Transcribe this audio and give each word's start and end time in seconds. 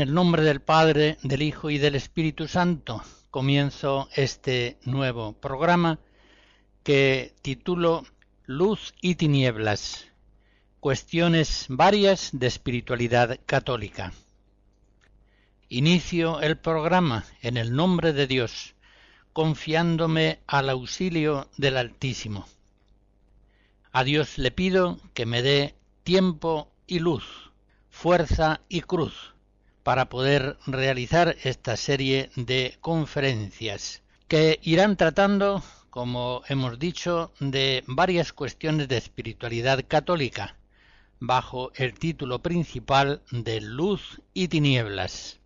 El 0.00 0.14
nombre 0.14 0.42
del 0.42 0.60
Padre, 0.60 1.18
del 1.22 1.42
Hijo 1.42 1.68
y 1.68 1.76
del 1.76 1.94
Espíritu 1.94 2.48
Santo 2.48 3.02
comienzo 3.30 4.08
este 4.14 4.78
nuevo 4.84 5.34
programa 5.34 5.98
que 6.82 7.34
titulo 7.42 8.04
Luz 8.46 8.94
y 9.00 9.16
tinieblas, 9.16 10.06
cuestiones 10.80 11.66
varias 11.68 12.30
de 12.32 12.46
espiritualidad 12.46 13.38
católica. 13.46 14.12
Inicio 15.68 16.40
el 16.40 16.56
programa 16.56 17.26
en 17.42 17.56
el 17.56 17.76
nombre 17.76 18.12
de 18.12 18.26
Dios, 18.26 18.74
confiándome 19.32 20.40
al 20.46 20.70
auxilio 20.70 21.48
del 21.58 21.76
Altísimo. 21.76 22.46
A 23.92 24.02
Dios 24.02 24.38
le 24.38 24.50
pido 24.50 24.98
que 25.14 25.26
me 25.26 25.42
dé 25.42 25.74
tiempo 26.02 26.72
y 26.86 26.98
luz, 26.98 27.52
fuerza 27.90 28.62
y 28.68 28.80
cruz 28.80 29.34
para 29.82 30.08
poder 30.08 30.58
realizar 30.66 31.36
esta 31.42 31.76
serie 31.76 32.30
de 32.36 32.76
conferencias 32.80 34.02
que 34.28 34.60
irán 34.62 34.96
tratando, 34.96 35.62
como 35.90 36.42
hemos 36.48 36.78
dicho, 36.78 37.32
de 37.40 37.82
varias 37.86 38.32
cuestiones 38.32 38.88
de 38.88 38.96
espiritualidad 38.96 39.84
católica, 39.88 40.56
bajo 41.18 41.72
el 41.74 41.94
título 41.94 42.40
principal 42.40 43.22
de 43.30 43.60
Luz 43.60 44.20
y 44.34 44.48
Tinieblas. 44.48 45.40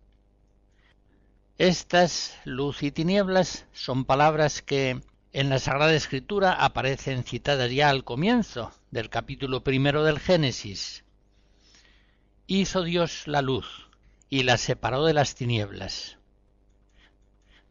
Estas 1.57 2.37
luz 2.43 2.83
y 2.83 2.91
tinieblas 2.91 3.65
son 3.71 4.03
palabras 4.03 4.61
que 4.61 4.99
en 5.31 5.49
la 5.49 5.59
Sagrada 5.59 5.93
Escritura 5.93 6.51
aparecen 6.51 7.23
citadas 7.23 7.71
ya 7.71 7.89
al 7.89 8.03
comienzo 8.03 8.73
del 8.91 9.09
capítulo 9.09 9.63
primero 9.63 10.03
del 10.03 10.19
Génesis. 10.19 11.05
Hizo 12.45 12.83
Dios 12.83 13.25
la 13.25 13.41
luz 13.41 13.84
y 14.29 14.43
la 14.43 14.57
separó 14.57 15.05
de 15.05 15.13
las 15.13 15.35
tinieblas. 15.35 16.17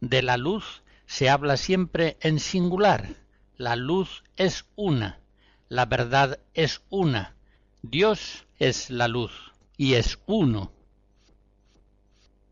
De 0.01 0.21
la 0.21 0.37
luz 0.37 0.83
se 1.05 1.29
habla 1.29 1.57
siempre 1.57 2.17
en 2.21 2.39
singular. 2.39 3.15
La 3.57 3.75
luz 3.75 4.23
es 4.35 4.65
una, 4.75 5.21
la 5.69 5.85
verdad 5.85 6.39
es 6.53 6.81
una, 6.89 7.35
Dios 7.81 8.45
es 8.59 8.89
la 8.89 9.07
luz 9.07 9.53
y 9.77 9.93
es 9.93 10.19
uno. 10.25 10.71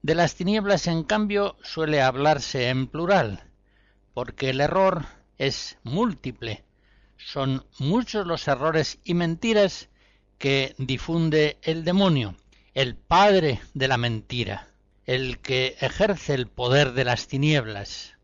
De 0.01 0.15
las 0.15 0.35
tinieblas, 0.35 0.87
en 0.87 1.03
cambio, 1.03 1.57
suele 1.63 2.01
hablarse 2.01 2.69
en 2.69 2.87
plural, 2.87 3.43
porque 4.13 4.49
el 4.49 4.61
error 4.61 5.05
es 5.37 5.77
múltiple. 5.83 6.65
Son 7.17 7.65
muchos 7.79 8.27
los 8.27 8.47
errores 8.47 8.99
y 9.03 9.13
mentiras 9.13 9.89
que 10.37 10.75
difunde 10.77 11.57
el 11.61 11.85
demonio, 11.85 12.35
el 12.73 12.95
padre 12.95 13.61
de 13.73 13.87
la 13.87 13.97
mentira, 13.97 14.67
el 15.05 15.39
que 15.39 15.75
ejerce 15.79 16.33
el 16.33 16.47
poder 16.47 16.93
de 16.93 17.05
las 17.05 17.27
tinieblas. 17.27 18.15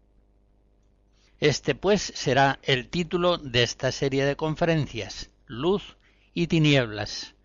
Este 1.39 1.75
pues 1.75 2.01
será 2.15 2.59
el 2.63 2.89
título 2.89 3.37
de 3.37 3.63
esta 3.63 3.91
serie 3.91 4.25
de 4.25 4.35
conferencias, 4.35 5.29
Luz 5.45 5.97
y 6.33 6.47
Tinieblas. 6.47 7.35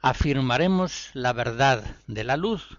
Afirmaremos 0.00 1.10
la 1.12 1.32
verdad 1.32 1.96
de 2.06 2.24
la 2.24 2.36
luz 2.36 2.78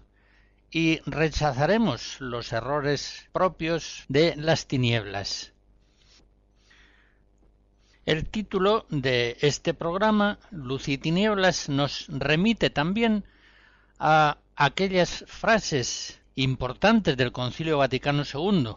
y 0.70 0.98
rechazaremos 1.06 2.20
los 2.20 2.52
errores 2.52 3.28
propios 3.32 4.04
de 4.08 4.34
las 4.36 4.66
tinieblas. 4.66 5.52
El 8.04 8.28
título 8.28 8.84
de 8.90 9.38
este 9.40 9.72
programa, 9.72 10.38
Luz 10.50 10.88
y 10.88 10.98
Tinieblas, 10.98 11.68
nos 11.68 12.06
remite 12.08 12.68
también 12.68 13.24
a 13.98 14.38
aquellas 14.56 15.24
frases 15.26 16.20
importantes 16.36 17.16
del 17.16 17.32
Concilio 17.32 17.78
Vaticano 17.78 18.22
II, 18.22 18.74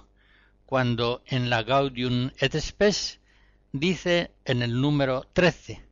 cuando 0.65 1.23
en 1.25 1.49
la 1.49 1.63
Gaudium 1.63 2.31
et 2.37 2.59
Spes 2.59 3.19
dice 3.71 4.31
en 4.45 4.61
el 4.61 4.79
número 4.79 5.25
13, 5.33 5.83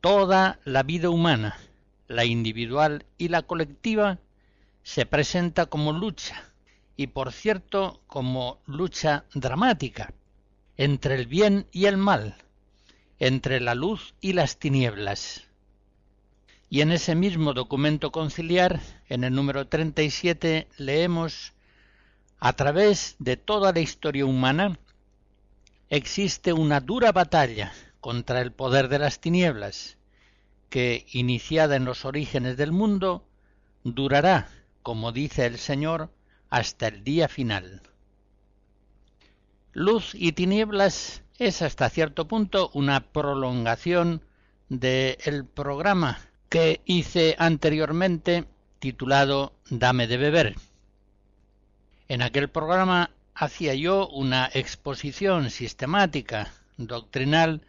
Toda 0.00 0.60
la 0.64 0.82
vida 0.82 1.10
humana, 1.10 1.58
la 2.06 2.24
individual 2.24 3.04
y 3.18 3.28
la 3.28 3.42
colectiva, 3.42 4.18
se 4.82 5.06
presenta 5.06 5.66
como 5.66 5.92
lucha, 5.92 6.52
y 6.96 7.08
por 7.08 7.32
cierto 7.32 8.00
como 8.06 8.60
lucha 8.66 9.24
dramática, 9.34 10.12
entre 10.76 11.16
el 11.16 11.26
bien 11.26 11.66
y 11.72 11.86
el 11.86 11.96
mal, 11.96 12.36
entre 13.18 13.60
la 13.60 13.74
luz 13.74 14.14
y 14.20 14.32
las 14.32 14.58
tinieblas. 14.58 15.47
Y 16.70 16.82
en 16.82 16.92
ese 16.92 17.14
mismo 17.14 17.54
documento 17.54 18.12
conciliar, 18.12 18.80
en 19.08 19.24
el 19.24 19.34
número 19.34 19.66
37, 19.66 20.68
leemos, 20.76 21.54
a 22.38 22.52
través 22.52 23.16
de 23.18 23.38
toda 23.38 23.72
la 23.72 23.80
historia 23.80 24.26
humana, 24.26 24.78
existe 25.88 26.52
una 26.52 26.80
dura 26.80 27.10
batalla 27.12 27.72
contra 28.00 28.42
el 28.42 28.52
poder 28.52 28.88
de 28.88 28.98
las 28.98 29.18
tinieblas, 29.18 29.96
que, 30.68 31.06
iniciada 31.12 31.76
en 31.76 31.86
los 31.86 32.04
orígenes 32.04 32.58
del 32.58 32.72
mundo, 32.72 33.24
durará, 33.82 34.50
como 34.82 35.12
dice 35.12 35.46
el 35.46 35.58
Señor, 35.58 36.10
hasta 36.50 36.88
el 36.88 37.02
día 37.02 37.28
final. 37.28 37.80
Luz 39.72 40.14
y 40.14 40.32
tinieblas 40.32 41.22
es 41.38 41.62
hasta 41.62 41.88
cierto 41.88 42.28
punto 42.28 42.70
una 42.74 43.00
prolongación 43.00 44.22
del 44.68 45.46
programa 45.46 46.27
que 46.48 46.80
hice 46.84 47.36
anteriormente 47.38 48.44
titulado 48.78 49.52
Dame 49.70 50.06
de 50.06 50.16
beber. 50.16 50.54
En 52.08 52.22
aquel 52.22 52.48
programa 52.48 53.10
hacía 53.34 53.74
yo 53.74 54.08
una 54.08 54.50
exposición 54.52 55.50
sistemática, 55.50 56.52
doctrinal, 56.76 57.62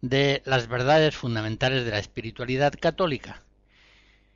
de 0.00 0.42
las 0.44 0.68
verdades 0.68 1.16
fundamentales 1.16 1.84
de 1.84 1.92
la 1.92 1.98
espiritualidad 1.98 2.74
católica. 2.78 3.42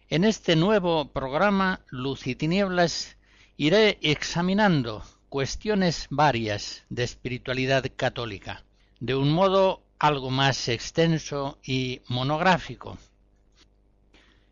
En 0.08 0.24
este 0.24 0.56
nuevo 0.56 1.10
programa, 1.12 1.80
Luz 1.90 2.26
y 2.26 2.34
Tinieblas, 2.34 3.18
iré 3.58 3.98
examinando 4.00 5.04
cuestiones 5.28 6.06
varias 6.08 6.84
de 6.88 7.04
espiritualidad 7.04 7.84
católica, 7.96 8.64
de 9.00 9.14
un 9.14 9.30
modo 9.30 9.82
algo 9.98 10.30
más 10.30 10.68
extenso 10.68 11.58
y 11.62 12.00
monográfico. 12.08 12.96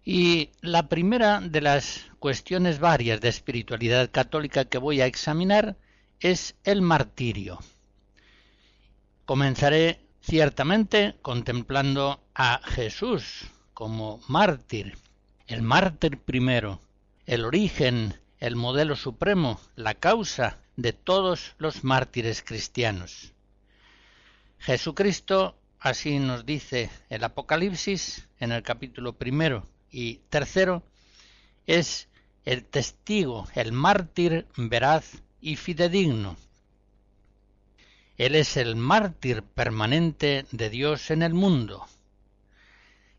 Y 0.08 0.50
la 0.60 0.88
primera 0.88 1.40
de 1.40 1.60
las 1.60 2.06
cuestiones 2.20 2.78
varias 2.78 3.20
de 3.20 3.28
espiritualidad 3.28 4.08
católica 4.12 4.64
que 4.66 4.78
voy 4.78 5.00
a 5.00 5.06
examinar 5.06 5.76
es 6.20 6.54
el 6.62 6.80
martirio. 6.80 7.58
Comenzaré 9.24 9.98
ciertamente 10.20 11.16
contemplando 11.22 12.22
a 12.36 12.60
Jesús 12.62 13.50
como 13.74 14.20
mártir 14.28 14.96
el 15.48 15.62
mártir 15.62 16.20
primero, 16.20 16.80
el 17.26 17.44
origen, 17.44 18.14
el 18.38 18.54
modelo 18.54 18.94
supremo, 18.94 19.60
la 19.74 19.94
causa 19.94 20.60
de 20.76 20.92
todos 20.92 21.56
los 21.58 21.82
mártires 21.82 22.44
cristianos. 22.46 23.32
Jesucristo, 24.60 25.56
así 25.80 26.20
nos 26.20 26.46
dice 26.46 26.90
el 27.08 27.24
Apocalipsis 27.24 28.28
en 28.38 28.52
el 28.52 28.62
capítulo 28.62 29.12
primero 29.12 29.66
y 29.96 30.20
tercero, 30.28 30.82
es 31.66 32.08
el 32.44 32.66
testigo, 32.66 33.48
el 33.54 33.72
mártir 33.72 34.46
veraz 34.54 35.22
y 35.40 35.56
fidedigno. 35.56 36.36
Él 38.18 38.34
es 38.34 38.58
el 38.58 38.76
mártir 38.76 39.42
permanente 39.42 40.44
de 40.52 40.68
Dios 40.68 41.10
en 41.10 41.22
el 41.22 41.32
mundo. 41.32 41.86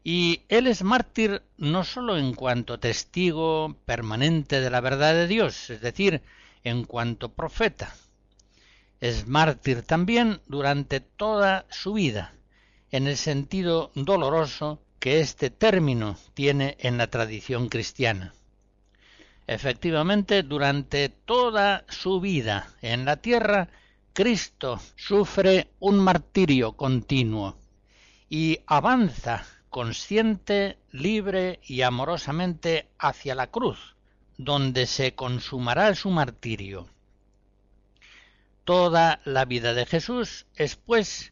Y 0.04 0.44
él 0.50 0.68
es 0.68 0.84
mártir 0.84 1.42
no 1.58 1.84
sólo 1.84 2.16
en 2.16 2.36
cuanto 2.36 2.80
testigo 2.80 3.76
permanente 3.86 4.62
de 4.62 4.70
la 4.70 4.80
verdad 4.80 5.16
de 5.16 5.26
Dios, 5.26 5.72
es 5.72 5.82
decir, 5.82 6.22
en 6.64 6.84
cuanto 6.84 7.34
profeta. 7.34 7.92
Es 9.02 9.28
mártir 9.28 9.82
también 9.82 10.42
durante 10.46 11.00
toda 11.00 11.66
su 11.72 11.94
vida, 11.94 12.36
en 12.92 13.08
el 13.08 13.18
sentido 13.18 13.92
doloroso 13.96 14.80
que 15.00 15.20
este 15.20 15.50
término 15.50 16.18
tiene 16.34 16.78
en 16.80 16.98
la 16.98 17.08
tradición 17.08 17.70
cristiana. 17.70 18.34
Efectivamente, 19.46 20.44
durante 20.44 21.10
toda 21.10 21.86
su 21.88 22.20
vida 22.20 22.74
en 22.82 23.06
la 23.06 23.18
tierra, 23.18 23.70
Cristo 24.14 24.82
sufre 24.96 25.70
un 25.80 26.00
martirio 26.00 26.74
continuo 26.74 27.58
y 28.30 28.60
avanza 28.66 29.46
consciente, 29.70 30.80
libre 30.92 31.60
y 31.64 31.84
amorosamente 31.84 32.88
hacia 32.98 33.36
la 33.36 33.48
cruz, 33.48 33.96
donde 34.38 34.88
se 34.88 35.14
consumará 35.14 35.94
su 35.96 36.10
martirio. 36.10 36.90
Toda 38.66 39.22
la 39.24 39.46
vida 39.46 39.74
de 39.74 39.86
Jesús 39.86 40.46
es 40.56 40.76
pues 40.76 41.32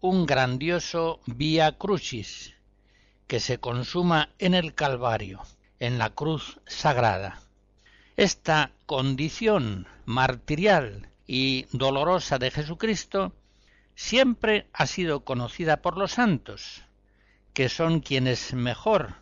un 0.00 0.26
grandioso 0.26 1.20
vía 1.26 1.78
crucis 1.78 2.53
que 3.34 3.40
se 3.40 3.58
consuma 3.58 4.28
en 4.38 4.54
el 4.54 4.76
Calvario, 4.76 5.42
en 5.80 5.98
la 5.98 6.10
cruz 6.10 6.60
sagrada. 6.66 7.40
Esta 8.16 8.70
condición 8.86 9.88
martirial 10.04 11.08
y 11.26 11.66
dolorosa 11.72 12.38
de 12.38 12.52
Jesucristo 12.52 13.32
siempre 13.96 14.68
ha 14.72 14.86
sido 14.86 15.24
conocida 15.24 15.78
por 15.78 15.98
los 15.98 16.12
santos, 16.12 16.84
que 17.54 17.68
son 17.68 17.98
quienes 17.98 18.54
mejor 18.54 19.16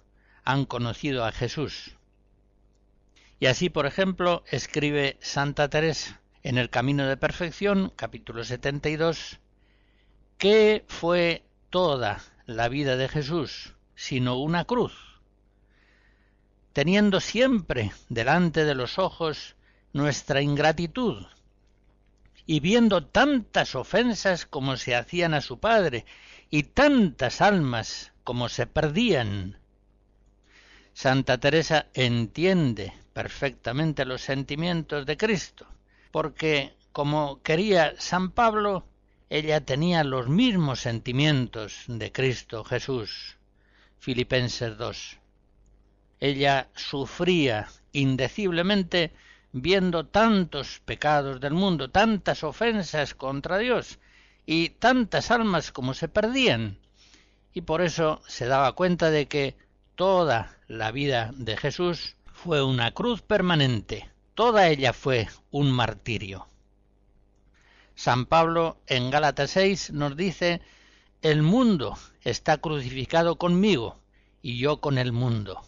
han 0.45 0.67
conocido 0.67 1.25
a 1.25 1.33
Jesús. 1.33 1.97
Y 3.41 3.47
así, 3.47 3.71
por 3.71 3.87
ejemplo, 3.87 4.45
escribe 4.51 5.17
Santa 5.23 5.71
Teresa 5.71 6.21
en 6.43 6.59
El 6.59 6.69
Camino 6.69 7.07
de 7.07 7.17
Perfección, 7.17 7.91
capítulo 7.97 8.45
72, 8.45 9.41
¿qué 10.37 10.85
fue 10.87 11.47
toda 11.71 12.21
la 12.45 12.69
vida 12.69 12.99
de 12.99 13.09
Jesús 13.09 13.75
sino 13.95 14.39
una 14.39 14.65
cruz? 14.65 14.93
Teniendo 16.73 17.21
siempre 17.21 17.93
delante 18.09 18.65
de 18.65 18.75
los 18.75 18.99
ojos 18.99 19.57
nuestra 19.93 20.41
ingratitud, 20.41 21.27
y 22.47 22.61
viendo 22.61 23.05
tantas 23.05 23.75
ofensas 23.75 24.47
como 24.47 24.77
se 24.77 24.97
hacían 24.97 25.35
a 25.35 25.41
su 25.41 25.59
Padre, 25.59 26.05
y 26.51 26.65
tantas 26.65 27.41
almas 27.41 28.13
como 28.25 28.49
se 28.49 28.67
perdían. 28.67 29.59
Santa 30.93 31.39
Teresa 31.39 31.87
entiende 31.95 32.93
perfectamente 33.13 34.05
los 34.05 34.23
sentimientos 34.23 35.07
de 35.07 35.17
Cristo, 35.17 35.67
porque 36.11 36.75
como 36.93 37.41
quería 37.43 37.95
San 37.99 38.31
Pablo, 38.31 38.85
ella 39.31 39.65
tenía 39.65 40.05
los 40.05 40.29
mismos 40.29 40.81
sentimientos 40.81 41.85
de 41.87 42.13
Cristo 42.13 42.65
Jesús. 42.65 43.39
Filipenses 44.03 44.77
2. 44.79 45.19
Ella 46.19 46.69
sufría 46.75 47.69
indeciblemente 47.93 49.13
viendo 49.53 50.07
tantos 50.07 50.81
pecados 50.85 51.41
del 51.41 51.53
mundo, 51.53 51.89
tantas 51.89 52.43
ofensas 52.43 53.15
contra 53.15 53.59
Dios 53.59 54.01
y 54.45 54.71
tantas 54.71 55.31
almas 55.31 55.71
como 55.71 55.95
se 55.95 56.09
perdían 56.09 56.79
y 57.55 57.61
por 57.61 57.81
eso 57.81 58.21
se 58.27 58.47
daba 58.47 58.73
cuenta 58.73 59.13
de 59.13 59.29
que 59.29 59.55
toda 59.95 60.59
la 60.67 60.91
vida 60.91 61.31
de 61.37 61.57
Jesús 61.57 62.17
fue 62.27 62.61
una 62.61 62.91
cruz 62.95 63.23
permanente, 63.23 64.11
toda 64.35 64.67
ella 64.67 64.93
fue 64.93 65.29
un 65.53 65.71
martirio. 65.71 66.49
San 67.95 68.27
Pablo 68.27 68.79
en 68.89 69.13
Gálatas 69.13 69.51
6 69.51 69.93
nos 69.93 70.17
dice, 70.17 70.61
el 71.23 71.43
mundo 71.43 71.97
está 72.23 72.59
crucificado 72.59 73.37
conmigo 73.37 73.97
y 74.43 74.59
yo 74.59 74.81
con 74.81 74.99
el 74.99 75.13
mundo. 75.13 75.63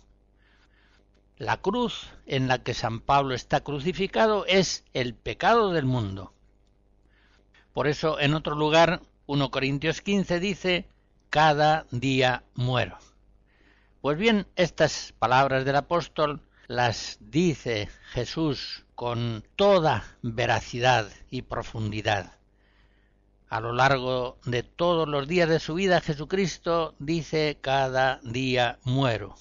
La 1.38 1.58
cruz 1.58 2.08
en 2.26 2.48
la 2.48 2.62
que 2.62 2.74
San 2.74 3.00
Pablo 3.00 3.34
está 3.34 3.60
crucificado 3.60 4.46
es 4.46 4.84
el 4.94 5.14
pecado 5.14 5.70
del 5.70 5.84
mundo. 5.84 6.32
Por 7.72 7.86
eso 7.86 8.18
en 8.18 8.34
otro 8.34 8.56
lugar 8.56 9.02
1 9.26 9.50
Corintios 9.52 10.00
15 10.00 10.40
dice, 10.40 10.88
cada 11.30 11.86
día 11.92 12.42
muero. 12.54 12.98
Pues 14.00 14.18
bien, 14.18 14.48
estas 14.56 15.14
palabras 15.20 15.64
del 15.64 15.76
apóstol 15.76 16.42
las 16.66 17.18
dice 17.20 17.88
Jesús 18.10 18.84
con 18.96 19.44
toda 19.54 20.04
veracidad 20.22 21.08
y 21.30 21.42
profundidad. 21.42 22.38
A 23.54 23.60
lo 23.60 23.72
largo 23.72 24.36
de 24.46 24.64
todos 24.64 25.06
los 25.06 25.28
días 25.28 25.48
de 25.48 25.60
su 25.60 25.74
vida 25.74 26.00
Jesucristo 26.00 26.96
dice 26.98 27.56
cada 27.60 28.18
día 28.24 28.80
muero. 28.82 29.36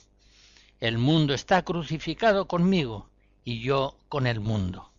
El 0.80 1.00
mundo 1.00 1.34
está 1.34 1.64
crucificado 1.64 2.48
conmigo 2.48 3.10
y 3.44 3.62
yo 3.62 3.98
con 4.10 4.28
el 4.28 4.40
mundo. 4.40 4.92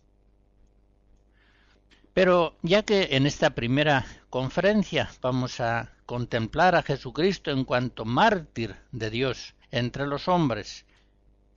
Pero 2.13 2.57
ya 2.61 2.83
que 2.83 3.07
en 3.11 3.25
esta 3.25 3.51
primera 3.51 4.05
conferencia 4.29 5.09
vamos 5.21 5.61
a 5.61 5.93
contemplar 6.05 6.75
a 6.75 6.83
Jesucristo 6.83 7.51
en 7.51 7.63
cuanto 7.63 8.03
mártir 8.03 8.75
de 8.91 9.09
Dios 9.11 9.55
entre 9.71 10.07
los 10.07 10.27
hombres, 10.27 10.85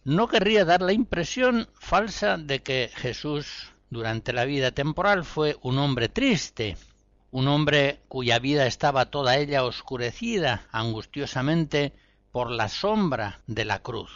no 0.05 0.29
querría 0.29 0.65
dar 0.65 0.81
la 0.81 0.93
impresión 0.93 1.69
falsa 1.75 2.37
de 2.37 2.63
que 2.63 2.93
Jesús 2.95 3.73
durante 3.91 4.33
la 4.33 4.45
vida 4.45 4.71
temporal 4.71 5.25
fue 5.25 5.57
un 5.63 5.79
hombre 5.79 6.09
triste, 6.09 6.77
un 7.39 7.47
hombre 7.47 8.01
cuya 8.09 8.41
vida 8.41 8.67
estaba 8.67 9.13
toda 9.13 9.37
ella 9.37 9.63
oscurecida 9.63 10.67
angustiosamente 10.73 11.93
por 12.33 12.51
la 12.51 12.69
sombra 12.69 13.43
de 13.47 13.65
la 13.65 13.79
cruz. 13.79 14.11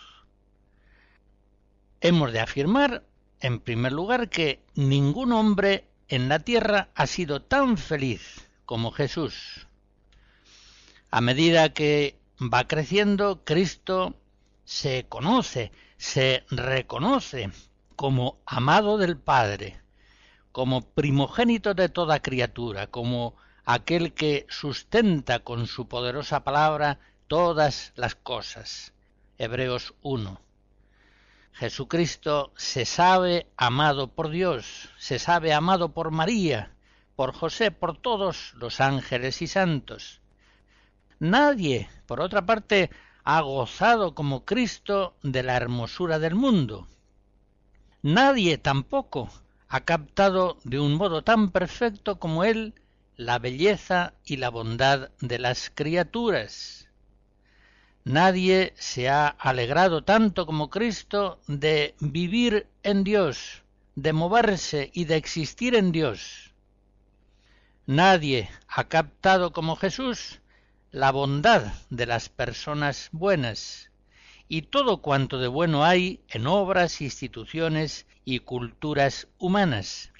Hemos 2.00 2.32
de 2.32 2.40
afirmar, 2.40 3.04
en 3.38 3.60
primer 3.60 3.92
lugar, 3.92 4.28
que 4.28 4.64
ningún 4.74 5.30
hombre 5.30 5.84
en 6.08 6.28
la 6.28 6.40
tierra 6.40 6.88
ha 6.96 7.06
sido 7.06 7.42
tan 7.42 7.78
feliz 7.78 8.48
como 8.64 8.90
Jesús. 8.90 9.68
A 11.12 11.20
medida 11.20 11.72
que 11.72 12.18
va 12.40 12.66
creciendo, 12.66 13.44
Cristo 13.44 14.16
se 14.64 15.06
conoce, 15.08 15.70
se 15.96 16.44
reconoce 16.50 17.52
como 17.94 18.40
amado 18.46 18.98
del 18.98 19.16
Padre, 19.16 19.81
como 20.52 20.82
primogénito 20.82 21.74
de 21.74 21.88
toda 21.88 22.20
criatura, 22.20 22.86
como 22.86 23.34
aquel 23.64 24.12
que 24.12 24.46
sustenta 24.48 25.40
con 25.40 25.66
su 25.66 25.88
poderosa 25.88 26.44
palabra 26.44 27.00
todas 27.26 27.92
las 27.96 28.14
cosas. 28.14 28.92
Hebreos 29.38 29.94
1. 30.02 30.40
Jesucristo 31.54 32.52
se 32.56 32.84
sabe 32.84 33.46
amado 33.56 34.08
por 34.08 34.30
Dios, 34.30 34.90
se 34.98 35.18
sabe 35.18 35.52
amado 35.52 35.92
por 35.92 36.10
María, 36.10 36.74
por 37.16 37.32
José, 37.32 37.70
por 37.70 37.96
todos 37.96 38.52
los 38.54 38.80
ángeles 38.80 39.42
y 39.42 39.46
santos. 39.46 40.20
Nadie, 41.18 41.88
por 42.06 42.20
otra 42.20 42.44
parte, 42.44 42.90
ha 43.24 43.40
gozado 43.40 44.14
como 44.14 44.44
Cristo 44.44 45.14
de 45.22 45.42
la 45.42 45.56
hermosura 45.56 46.18
del 46.18 46.34
mundo. 46.34 46.88
Nadie 48.02 48.58
tampoco 48.58 49.30
ha 49.72 49.80
captado 49.80 50.58
de 50.64 50.78
un 50.78 50.96
modo 50.96 51.24
tan 51.24 51.50
perfecto 51.50 52.18
como 52.18 52.44
él 52.44 52.74
la 53.16 53.38
belleza 53.38 54.12
y 54.22 54.36
la 54.36 54.50
bondad 54.50 55.08
de 55.22 55.38
las 55.38 55.72
criaturas. 55.74 56.90
Nadie 58.04 58.74
se 58.76 59.08
ha 59.08 59.28
alegrado 59.28 60.04
tanto 60.04 60.44
como 60.44 60.68
Cristo 60.68 61.40
de 61.46 61.94
vivir 62.00 62.66
en 62.82 63.02
Dios, 63.02 63.62
de 63.94 64.12
moverse 64.12 64.90
y 64.92 65.06
de 65.06 65.16
existir 65.16 65.74
en 65.74 65.90
Dios. 65.90 66.52
Nadie 67.86 68.50
ha 68.68 68.84
captado 68.88 69.54
como 69.54 69.76
Jesús 69.76 70.40
la 70.90 71.10
bondad 71.12 71.72
de 71.88 72.04
las 72.04 72.28
personas 72.28 73.08
buenas 73.10 73.90
y 74.54 74.60
todo 74.60 74.98
cuanto 74.98 75.38
de 75.38 75.48
bueno 75.48 75.82
hay 75.82 76.20
en 76.28 76.46
obras, 76.46 77.00
instituciones 77.00 78.06
y 78.26 78.40
culturas 78.40 79.28
humanas. 79.38 80.12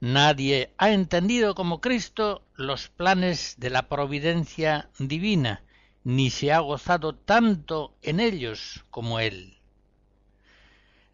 Nadie 0.00 0.72
ha 0.78 0.90
entendido 0.90 1.54
como 1.54 1.80
Cristo 1.80 2.42
los 2.56 2.88
planes 2.88 3.54
de 3.58 3.70
la 3.70 3.88
providencia 3.88 4.90
divina, 4.98 5.62
ni 6.02 6.30
se 6.30 6.50
ha 6.50 6.58
gozado 6.58 7.14
tanto 7.14 7.94
en 8.02 8.18
ellos 8.18 8.84
como 8.90 9.20
Él. 9.20 9.58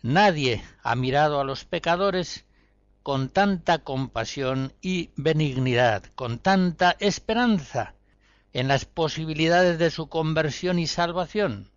Nadie 0.00 0.64
ha 0.83 0.97
mirado 0.97 1.38
a 1.38 1.45
los 1.45 1.67
pecadores 1.67 2.47
con 3.03 3.29
tanta 3.29 3.81
compasión 3.81 4.73
y 4.81 5.11
benignidad, 5.17 6.03
con 6.14 6.38
tanta 6.38 6.97
esperanza 6.99 7.95
en 8.55 8.69
las 8.69 8.87
posibilidades 8.87 9.79
de 9.79 9.91
su 9.91 10.09
conversión 10.09 10.79
y 10.79 10.87
salvación. 10.87 11.74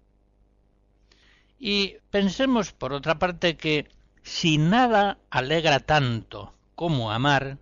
Y 1.59 1.97
pensemos, 2.11 2.71
por 2.71 2.93
otra 2.93 3.17
parte, 3.19 3.57
que 3.57 3.89
si 4.23 4.57
nada 4.57 5.17
alegra 5.29 5.79
tanto 5.79 6.53
como 6.75 7.11
amar, 7.11 7.57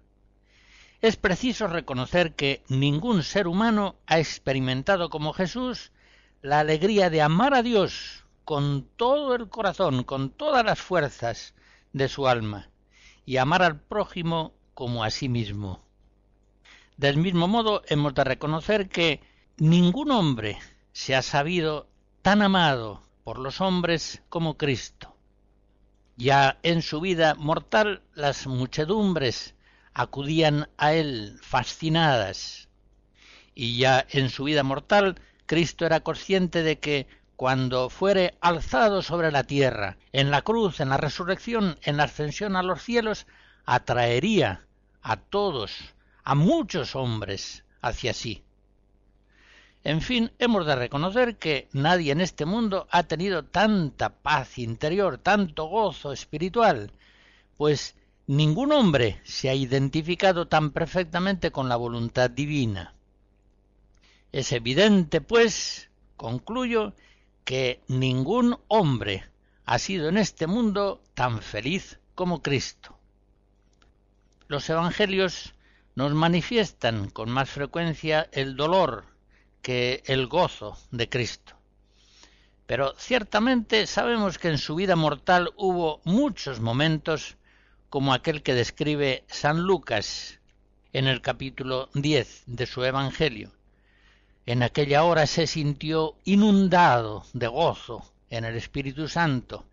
es 1.02 1.16
preciso 1.16 1.68
reconocer 1.68 2.34
que 2.34 2.64
ningún 2.68 3.24
ser 3.24 3.48
humano 3.48 3.96
ha 4.08 4.20
experimentado 4.20 5.10
como 5.10 5.34
Jesús 5.34 5.92
la 6.42 6.60
alegría 6.60 7.10
de 7.10 7.22
amar 7.22 7.54
a 7.54 7.62
Dios 7.62 8.26
con 8.44 8.88
todo 8.96 9.36
el 9.36 9.50
corazón, 9.50 10.04
con 10.04 10.30
todas 10.30 10.66
las 10.66 10.80
fuerzas 10.80 11.54
de 11.94 12.10
su 12.10 12.28
alma, 12.28 12.70
y 13.26 13.38
amar 13.38 13.64
al 13.64 13.80
prójimo 13.80 14.54
como 14.74 15.04
a 15.04 15.10
sí 15.10 15.30
mismo. 15.30 15.82
Del 16.98 17.18
mismo 17.18 17.48
modo, 17.48 17.84
hemos 17.88 18.14
de 18.14 18.24
reconocer 18.24 18.90
que 18.90 19.22
ningún 19.58 20.12
hombre 20.12 20.60
se 20.92 21.16
ha 21.16 21.22
sabido 21.22 21.88
tan 22.22 22.42
amado 22.42 23.05
por 23.26 23.40
los 23.40 23.60
hombres 23.60 24.22
como 24.30 24.56
Cristo. 24.56 25.16
Ya 26.16 26.60
en 26.62 26.84
su 26.84 27.02
vida 27.02 27.34
mortal 27.34 28.04
las 28.14 28.46
muchedumbres 28.46 29.56
acudían 29.96 30.70
a 30.78 30.94
él 30.94 31.40
fascinadas, 31.42 32.70
y 33.56 33.78
ya 33.78 34.06
en 34.12 34.30
su 34.30 34.44
vida 34.44 34.62
mortal 34.62 35.20
Cristo 35.48 35.88
era 35.88 36.02
consciente 36.02 36.62
de 36.62 36.78
que 36.78 37.08
cuando 37.36 37.90
fuere 37.90 38.38
alzado 38.42 39.02
sobre 39.02 39.32
la 39.32 39.44
tierra, 39.44 39.98
en 40.14 40.30
la 40.30 40.44
cruz, 40.44 40.80
en 40.80 40.90
la 40.90 40.98
resurrección, 40.98 41.80
en 41.82 41.98
la 41.98 42.04
ascensión 42.04 42.56
a 42.56 42.62
los 42.62 42.84
cielos, 42.84 43.26
atraería 43.66 44.68
a 45.02 45.18
todos, 45.18 45.96
a 46.24 46.36
muchos 46.36 46.96
hombres 46.96 47.66
hacia 47.82 48.14
sí. 48.14 48.45
En 49.86 50.02
fin, 50.02 50.32
hemos 50.40 50.66
de 50.66 50.76
reconocer 50.76 51.38
que 51.38 51.70
nadie 51.72 52.12
en 52.12 52.20
este 52.20 52.46
mundo 52.46 52.88
ha 52.90 53.04
tenido 53.04 53.46
tanta 53.46 54.10
paz 54.10 54.58
interior, 54.58 55.20
tanto 55.20 55.66
gozo 55.66 56.12
espiritual, 56.12 56.92
pues 57.56 57.96
ningún 58.26 58.72
hombre 58.72 59.22
se 59.26 59.48
ha 59.48 59.54
identificado 59.54 60.48
tan 60.48 60.72
perfectamente 60.72 61.52
con 61.52 61.70
la 61.70 61.76
voluntad 61.76 62.32
divina. 62.32 62.96
Es 64.32 64.54
evidente, 64.54 65.22
pues, 65.22 65.92
concluyo, 66.18 66.96
que 67.44 67.80
ningún 67.88 68.58
hombre 68.68 69.24
ha 69.66 69.78
sido 69.78 70.10
en 70.10 70.18
este 70.18 70.48
mundo 70.48 71.04
tan 71.14 71.44
feliz 71.44 72.00
como 72.16 72.42
Cristo. 72.42 72.98
Los 74.48 74.68
evangelios 74.68 75.54
nos 75.94 76.12
manifiestan 76.16 77.12
con 77.12 77.30
más 77.30 77.52
frecuencia 77.52 78.28
el 78.32 78.56
dolor 78.56 79.15
que 79.66 80.04
el 80.06 80.28
gozo 80.28 80.78
de 80.92 81.10
Cristo. 81.10 81.56
Pero 82.68 82.94
ciertamente 83.00 83.88
sabemos 83.88 84.38
que 84.38 84.50
en 84.50 84.60
su 84.60 84.76
vida 84.76 84.96
mortal 84.96 85.54
hubo 85.58 86.02
muchos 86.04 86.60
momentos 86.60 87.36
como 87.90 88.14
aquel 88.14 88.44
que 88.44 88.54
describe 88.54 89.24
San 89.26 89.64
Lucas 89.64 90.40
en 90.94 91.08
el 91.08 91.20
capítulo 91.20 91.90
10 91.96 92.44
de 92.46 92.68
su 92.68 92.84
Evangelio. 92.84 93.54
En 94.46 94.62
aquella 94.62 95.04
hora 95.04 95.26
se 95.26 95.48
sintió 95.48 96.16
inundado 96.26 97.26
de 97.34 97.48
gozo 97.48 98.06
en 98.30 98.46
el 98.46 98.56
Espíritu 98.58 99.08
Santo 99.08 99.66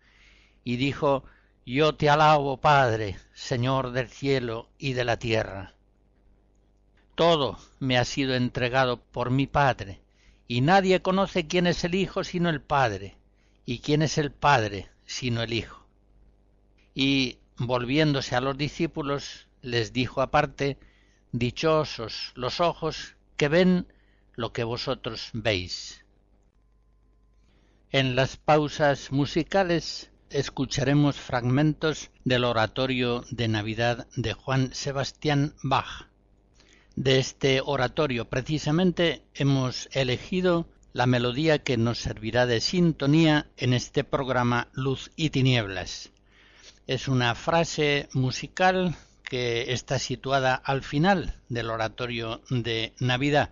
y 0.63 0.77
dijo, 0.77 1.23
Yo 1.67 1.93
te 1.93 2.09
alabo, 2.09 2.57
Padre, 2.57 3.19
Señor 3.35 3.91
del 3.91 4.09
cielo 4.09 4.69
y 4.79 4.93
de 4.93 5.05
la 5.05 5.17
tierra 5.17 5.75
todo 7.15 7.57
me 7.79 7.97
ha 7.97 8.05
sido 8.05 8.35
entregado 8.35 9.01
por 9.01 9.29
mi 9.29 9.47
Padre, 9.47 10.01
y 10.47 10.61
nadie 10.61 11.01
conoce 11.01 11.47
quién 11.47 11.67
es 11.67 11.83
el 11.83 11.95
Hijo 11.95 12.23
sino 12.23 12.49
el 12.49 12.61
Padre, 12.61 13.17
y 13.65 13.79
quién 13.79 14.01
es 14.01 14.17
el 14.17 14.31
Padre 14.31 14.89
sino 15.05 15.41
el 15.43 15.53
Hijo. 15.53 15.85
Y 16.95 17.37
volviéndose 17.57 18.35
a 18.35 18.41
los 18.41 18.57
discípulos, 18.57 19.47
les 19.61 19.93
dijo 19.93 20.21
aparte, 20.21 20.77
Dichosos 21.31 22.31
los 22.35 22.59
ojos 22.59 23.15
que 23.37 23.47
ven 23.47 23.87
lo 24.35 24.53
que 24.53 24.63
vosotros 24.63 25.29
veis. 25.33 26.05
En 27.91 28.15
las 28.15 28.37
pausas 28.37 29.11
musicales 29.11 30.11
escucharemos 30.29 31.15
fragmentos 31.15 32.11
del 32.23 32.43
oratorio 32.43 33.23
de 33.29 33.47
Navidad 33.47 34.07
de 34.15 34.33
Juan 34.33 34.73
Sebastián 34.73 35.55
Bach 35.63 36.12
de 36.95 37.19
este 37.19 37.61
oratorio 37.65 38.25
precisamente 38.25 39.23
hemos 39.33 39.89
elegido 39.91 40.67
la 40.93 41.07
melodía 41.07 41.59
que 41.59 41.75
nos 41.75 41.97
servirá 41.97 42.45
de 42.45 42.61
sintonía 42.61 43.47
en 43.57 43.73
este 43.73 44.03
programa 44.03 44.67
Luz 44.73 45.11
y 45.15 45.31
Tinieblas. 45.31 46.11
Es 46.85 47.07
una 47.07 47.33
frase 47.33 48.09
musical 48.13 48.95
que 49.23 49.73
está 49.73 49.97
situada 49.97 50.53
al 50.53 50.83
final 50.83 51.39
del 51.49 51.71
oratorio 51.71 52.41
de 52.49 52.93
Navidad. 52.99 53.49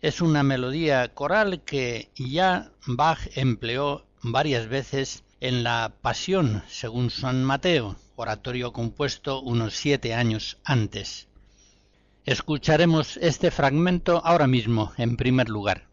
Es 0.00 0.22
una 0.22 0.42
melodía 0.42 1.12
coral 1.12 1.62
que 1.64 2.10
ya 2.16 2.70
Bach 2.86 3.18
empleó 3.34 4.06
varias 4.22 4.68
veces 4.68 5.24
en 5.40 5.62
la 5.62 5.92
Pasión 6.00 6.62
según 6.68 7.10
San 7.10 7.44
Mateo, 7.44 7.96
oratorio 8.16 8.72
compuesto 8.72 9.42
unos 9.42 9.74
siete 9.74 10.14
años 10.14 10.58
antes. 10.64 11.27
Escucharemos 12.28 13.16
este 13.22 13.50
fragmento 13.50 14.20
ahora 14.22 14.46
mismo, 14.46 14.92
en 14.98 15.16
primer 15.16 15.48
lugar. 15.48 15.86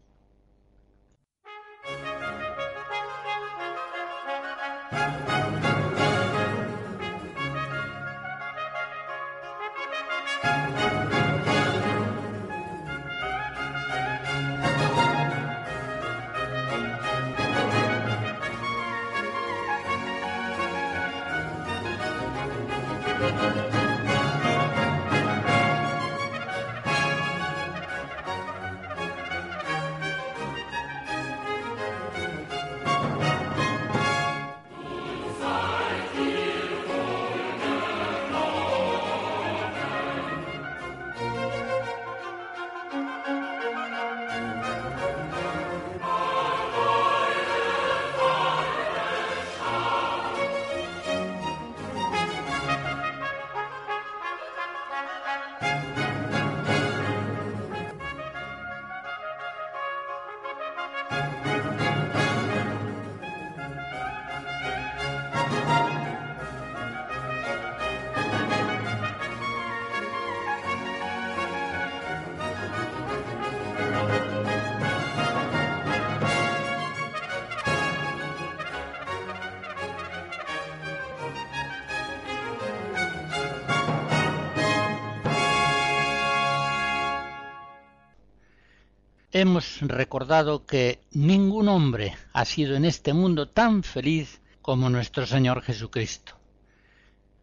Hemos 89.40 89.82
recordado 89.82 90.64
que 90.64 91.02
ningún 91.12 91.68
hombre 91.68 92.16
ha 92.32 92.46
sido 92.46 92.74
en 92.74 92.86
este 92.86 93.12
mundo 93.12 93.50
tan 93.50 93.82
feliz 93.82 94.40
como 94.62 94.88
nuestro 94.88 95.26
Señor 95.26 95.60
Jesucristo. 95.60 96.38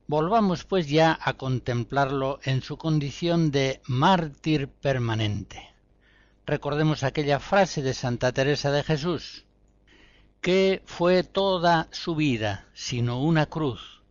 Volvamos 0.08 0.64
pues 0.64 0.90
ya 0.90 1.20
a 1.22 1.34
contemplarlo 1.34 2.40
en 2.46 2.64
su 2.64 2.78
condición 2.78 3.52
de 3.52 3.80
mártir 3.86 4.70
permanente. 4.70 5.70
Recordemos 6.48 7.04
aquella 7.04 7.40
frase 7.40 7.84
de 7.84 7.94
Santa 7.94 8.32
Teresa 8.32 8.72
de 8.72 8.82
Jesús, 8.82 9.46
que 10.42 10.82
fue 10.86 11.22
toda 11.22 11.90
su 11.92 12.16
vida, 12.16 12.66
sino 12.74 13.22
una 13.22 13.46
cruz, 13.46 14.02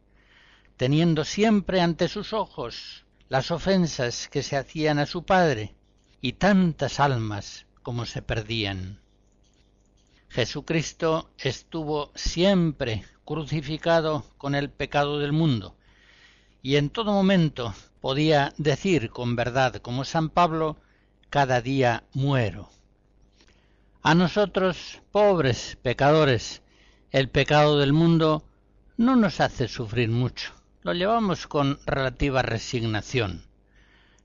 teniendo 0.77 1.25
siempre 1.25 1.81
ante 1.81 2.07
sus 2.07 2.33
ojos 2.33 3.07
las 3.29 3.51
ofensas 3.51 4.29
que 4.29 4.45
se 4.45 4.57
hacían 4.57 5.01
a 5.01 5.07
su 5.07 5.25
Padre 5.25 5.75
y 6.21 6.35
tantas 6.35 7.01
almas 7.01 7.67
como 7.83 8.07
se 8.07 8.23
perdían. 8.23 9.01
Jesucristo 10.29 11.31
estuvo 11.37 12.11
siempre 12.15 13.05
crucificado 13.25 14.25
con 14.39 14.55
el 14.55 14.71
pecado 14.71 15.19
del 15.19 15.33
mundo, 15.33 15.77
y 16.63 16.77
en 16.77 16.91
todo 16.91 17.13
momento 17.13 17.75
podía 18.01 18.55
decir 18.57 19.11
con 19.11 19.37
verdad, 19.37 19.77
como 19.77 20.05
San 20.05 20.31
Pablo, 20.31 20.77
cada 21.29 21.61
día 21.61 22.05
muero. 22.15 22.71
A 24.03 24.15
nosotros, 24.15 25.03
pobres 25.13 25.77
pecadores, 25.83 26.63
el 27.11 27.29
pecado 27.29 27.79
del 27.79 27.93
mundo 27.93 28.45
no 28.97 29.17
nos 29.17 29.41
hace 29.41 29.69
sufrir 29.69 30.09
mucho, 30.09 30.53
lo 30.83 30.95
llevamos 30.95 31.47
con 31.47 31.79
relativa 31.85 32.43
resignación, 32.43 33.45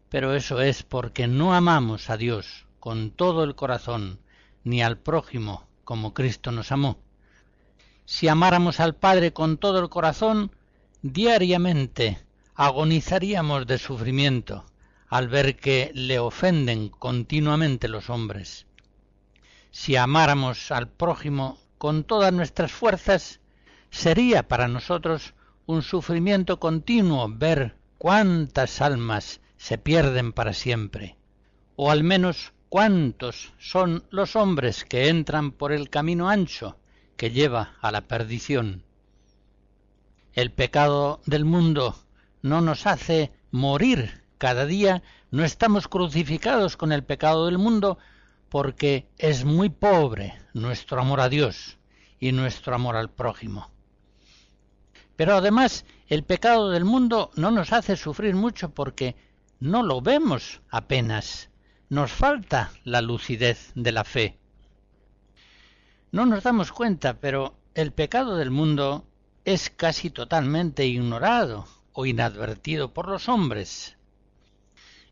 pero 0.10 0.36
eso 0.36 0.62
es 0.62 0.84
porque 0.84 1.28
no 1.28 1.54
amamos 1.54 2.10
a 2.10 2.18
Dios 2.18 2.67
con 2.88 3.12
todo 3.12 3.44
el 3.44 3.54
corazón, 3.54 4.18
ni 4.64 4.82
al 4.82 4.98
prójimo 4.98 5.68
como 5.84 6.14
Cristo 6.14 6.54
nos 6.54 6.72
amó. 6.72 6.98
Si 8.06 8.30
amáramos 8.30 8.80
al 8.80 8.96
Padre 8.96 9.34
con 9.34 9.58
todo 9.58 9.82
el 9.82 9.90
corazón, 9.90 10.56
diariamente 11.02 12.24
agonizaríamos 12.56 13.68
de 13.68 13.78
sufrimiento 13.78 14.64
al 15.10 15.28
ver 15.28 15.58
que 15.58 15.92
le 15.96 16.20
ofenden 16.20 16.88
continuamente 16.88 17.90
los 17.90 18.10
hombres. 18.10 18.68
Si 19.70 19.98
amáramos 19.98 20.72
al 20.72 20.88
prójimo 20.88 21.58
con 21.78 22.06
todas 22.06 22.32
nuestras 22.32 22.72
fuerzas, 22.72 23.42
sería 23.92 24.48
para 24.48 24.70
nosotros 24.70 25.34
un 25.66 25.82
sufrimiento 25.82 26.58
continuo 26.62 27.28
ver 27.28 27.76
cuántas 27.98 28.80
almas 28.80 29.42
se 29.58 29.78
pierden 29.78 30.32
para 30.32 30.54
siempre, 30.54 31.18
o 31.76 31.92
al 31.92 32.06
menos 32.06 32.54
cuántos 32.70 33.54
son 33.58 34.04
los 34.10 34.36
hombres 34.36 34.86
que 34.86 35.10
entran 35.10 35.52
por 35.52 35.72
el 35.72 35.90
camino 35.90 36.30
ancho 36.30 36.78
que 37.16 37.32
lleva 37.32 37.76
a 37.82 37.92
la 37.92 38.02
perdición. 38.02 38.84
El 40.34 40.52
pecado 40.52 41.22
del 41.26 41.46
mundo 41.46 41.96
no 42.42 42.62
nos 42.62 42.86
hace 42.86 43.32
morir 43.52 44.24
cada 44.38 44.66
día, 44.66 45.02
no 45.32 45.44
estamos 45.44 45.88
crucificados 45.88 46.78
con 46.78 46.92
el 46.92 47.04
pecado 47.04 47.48
del 47.48 47.58
mundo 47.58 47.98
porque 48.50 49.08
es 49.18 49.46
muy 49.46 49.70
pobre 49.70 50.40
nuestro 50.54 51.02
amor 51.02 51.22
a 51.22 51.30
Dios 51.30 51.78
y 52.20 52.32
nuestro 52.32 52.76
amor 52.76 52.96
al 52.96 53.10
prójimo. 53.10 53.72
Pero 55.16 55.36
además 55.36 55.86
el 56.08 56.24
pecado 56.24 56.70
del 56.70 56.86
mundo 56.86 57.32
no 57.36 57.52
nos 57.52 57.74
hace 57.74 57.98
sufrir 57.98 58.36
mucho 58.36 58.70
porque 58.70 59.16
no 59.60 59.82
lo 59.82 60.02
vemos 60.02 60.62
apenas, 60.70 61.50
nos 61.90 62.12
falta 62.12 62.72
la 62.84 63.02
lucidez 63.02 63.72
de 63.76 63.92
la 63.92 64.04
fe. 64.04 64.38
No 66.12 66.26
nos 66.26 66.44
damos 66.44 66.72
cuenta, 66.72 67.20
pero 67.20 67.56
el 67.76 67.92
pecado 67.94 68.36
del 68.36 68.52
mundo 68.52 69.06
es 69.46 69.70
casi 69.70 70.10
totalmente 70.10 70.86
ignorado 70.86 71.68
o 71.94 72.06
inadvertido 72.06 72.94
por 72.94 73.08
los 73.08 73.30
hombres. 73.30 73.98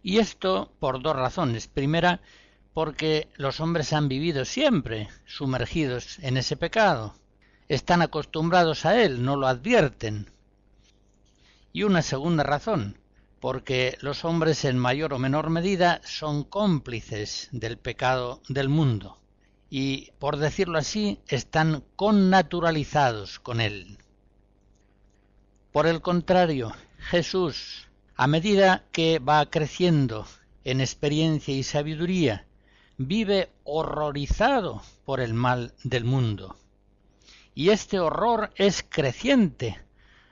Y 0.03 0.19
esto 0.19 0.73
por 0.79 1.01
dos 1.01 1.15
razones. 1.15 1.67
Primera, 1.67 2.21
porque 2.73 3.29
los 3.35 3.61
hombres 3.61 3.93
han 3.93 4.09
vivido 4.09 4.43
siempre 4.43 5.07
sumergidos 5.25 6.19
en 6.19 6.35
ese 6.35 6.57
pecado. 6.57 7.15
Están 7.69 8.01
acostumbrados 8.01 8.85
a 8.85 9.01
él, 9.01 9.23
no 9.23 9.37
lo 9.37 9.47
advierten. 9.47 10.29
Y 11.71 11.83
una 11.83 12.01
segunda 12.01 12.43
razón, 12.43 12.97
porque 13.45 13.95
los 14.01 14.25
hombres 14.25 14.65
en 14.65 14.79
mayor 14.79 15.13
o 15.13 15.19
menor 15.19 15.51
medida 15.51 16.01
son 16.03 16.43
cómplices 16.43 17.47
del 17.51 17.77
pecado 17.77 18.41
del 18.49 18.69
mundo 18.69 19.19
y, 19.69 20.09
por 20.17 20.37
decirlo 20.37 20.79
así, 20.79 21.19
están 21.27 21.83
connaturalizados 21.95 23.37
con 23.37 23.61
él. 23.61 23.99
Por 25.71 25.85
el 25.85 26.01
contrario, 26.01 26.73
Jesús, 26.97 27.87
a 28.15 28.25
medida 28.25 28.85
que 28.91 29.19
va 29.19 29.47
creciendo 29.51 30.25
en 30.63 30.81
experiencia 30.81 31.53
y 31.53 31.61
sabiduría, 31.61 32.47
vive 32.97 33.51
horrorizado 33.63 34.81
por 35.05 35.19
el 35.19 35.35
mal 35.35 35.75
del 35.83 36.03
mundo. 36.03 36.57
Y 37.53 37.69
este 37.69 37.99
horror 37.99 38.49
es 38.55 38.83
creciente 38.89 39.79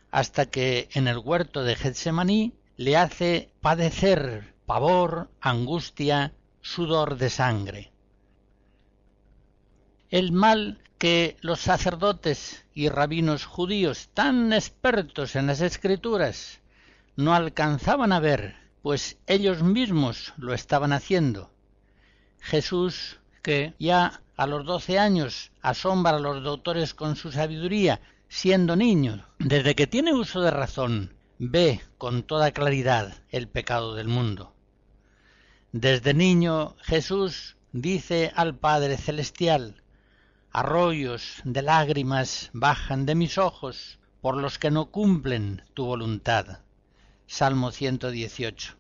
hasta 0.10 0.47
que 0.47 0.89
en 0.93 1.08
el 1.08 1.19
huerto 1.19 1.63
de 1.63 1.76
Getsemaní 1.76 2.54
le 2.78 2.98
hace 2.98 3.52
padecer 3.62 4.54
pavor, 4.66 5.30
angustia, 5.42 6.34
sudor 6.62 7.18
de 7.18 7.30
sangre. 7.30 7.92
El 10.10 10.32
mal 10.32 10.80
que 10.98 11.38
los 11.42 11.60
sacerdotes 11.60 12.66
y 12.74 12.90
rabinos 12.90 13.46
judíos, 13.46 14.10
tan 14.14 14.54
expertos 14.54 15.36
en 15.36 15.48
las 15.48 15.62
escrituras, 15.62 16.62
no 17.16 17.34
alcanzaban 17.34 18.14
a 18.14 18.20
ver, 18.20 18.56
pues 18.82 19.18
ellos 19.28 19.62
mismos 19.64 20.34
lo 20.38 20.54
estaban 20.54 20.94
haciendo. 20.94 21.52
Jesús, 22.40 23.20
que 23.42 23.74
ya 23.80 24.22
a 24.36 24.48
los 24.48 24.66
doce 24.66 24.98
años 24.98 25.52
asombra 25.62 26.18
a 26.18 26.20
los 26.20 26.44
doctores 26.44 26.94
con 26.94 27.16
su 27.16 27.32
sabiduría, 27.32 28.02
siendo 28.30 28.76
niño, 28.76 29.26
desde 29.40 29.76
que 29.76 29.88
tiene 29.88 30.14
uso 30.14 30.42
de 30.42 30.52
razón, 30.52 31.14
ve 31.49 31.82
con 31.97 32.23
toda 32.23 32.51
claridad 32.51 33.13
el 33.29 33.49
pecado 33.49 33.95
del 33.95 34.08
mundo. 34.08 34.53
Desde 35.73 36.13
niño 36.13 36.75
Jesús 36.82 37.58
dice 37.73 38.32
al 38.36 38.56
Padre 38.56 38.97
Celestial, 38.97 39.84
arroyos 40.51 41.41
de 41.43 41.62
lágrimas 41.62 42.49
bajan 42.53 43.06
de 43.06 43.15
mis 43.15 43.38
ojos 43.38 43.99
por 44.21 44.38
los 44.38 44.58
que 44.58 44.71
no 44.71 44.86
cumplen 44.86 45.63
tu 45.73 45.86
voluntad. 45.86 46.60
Salmo 47.27 47.71
118. 47.71 48.77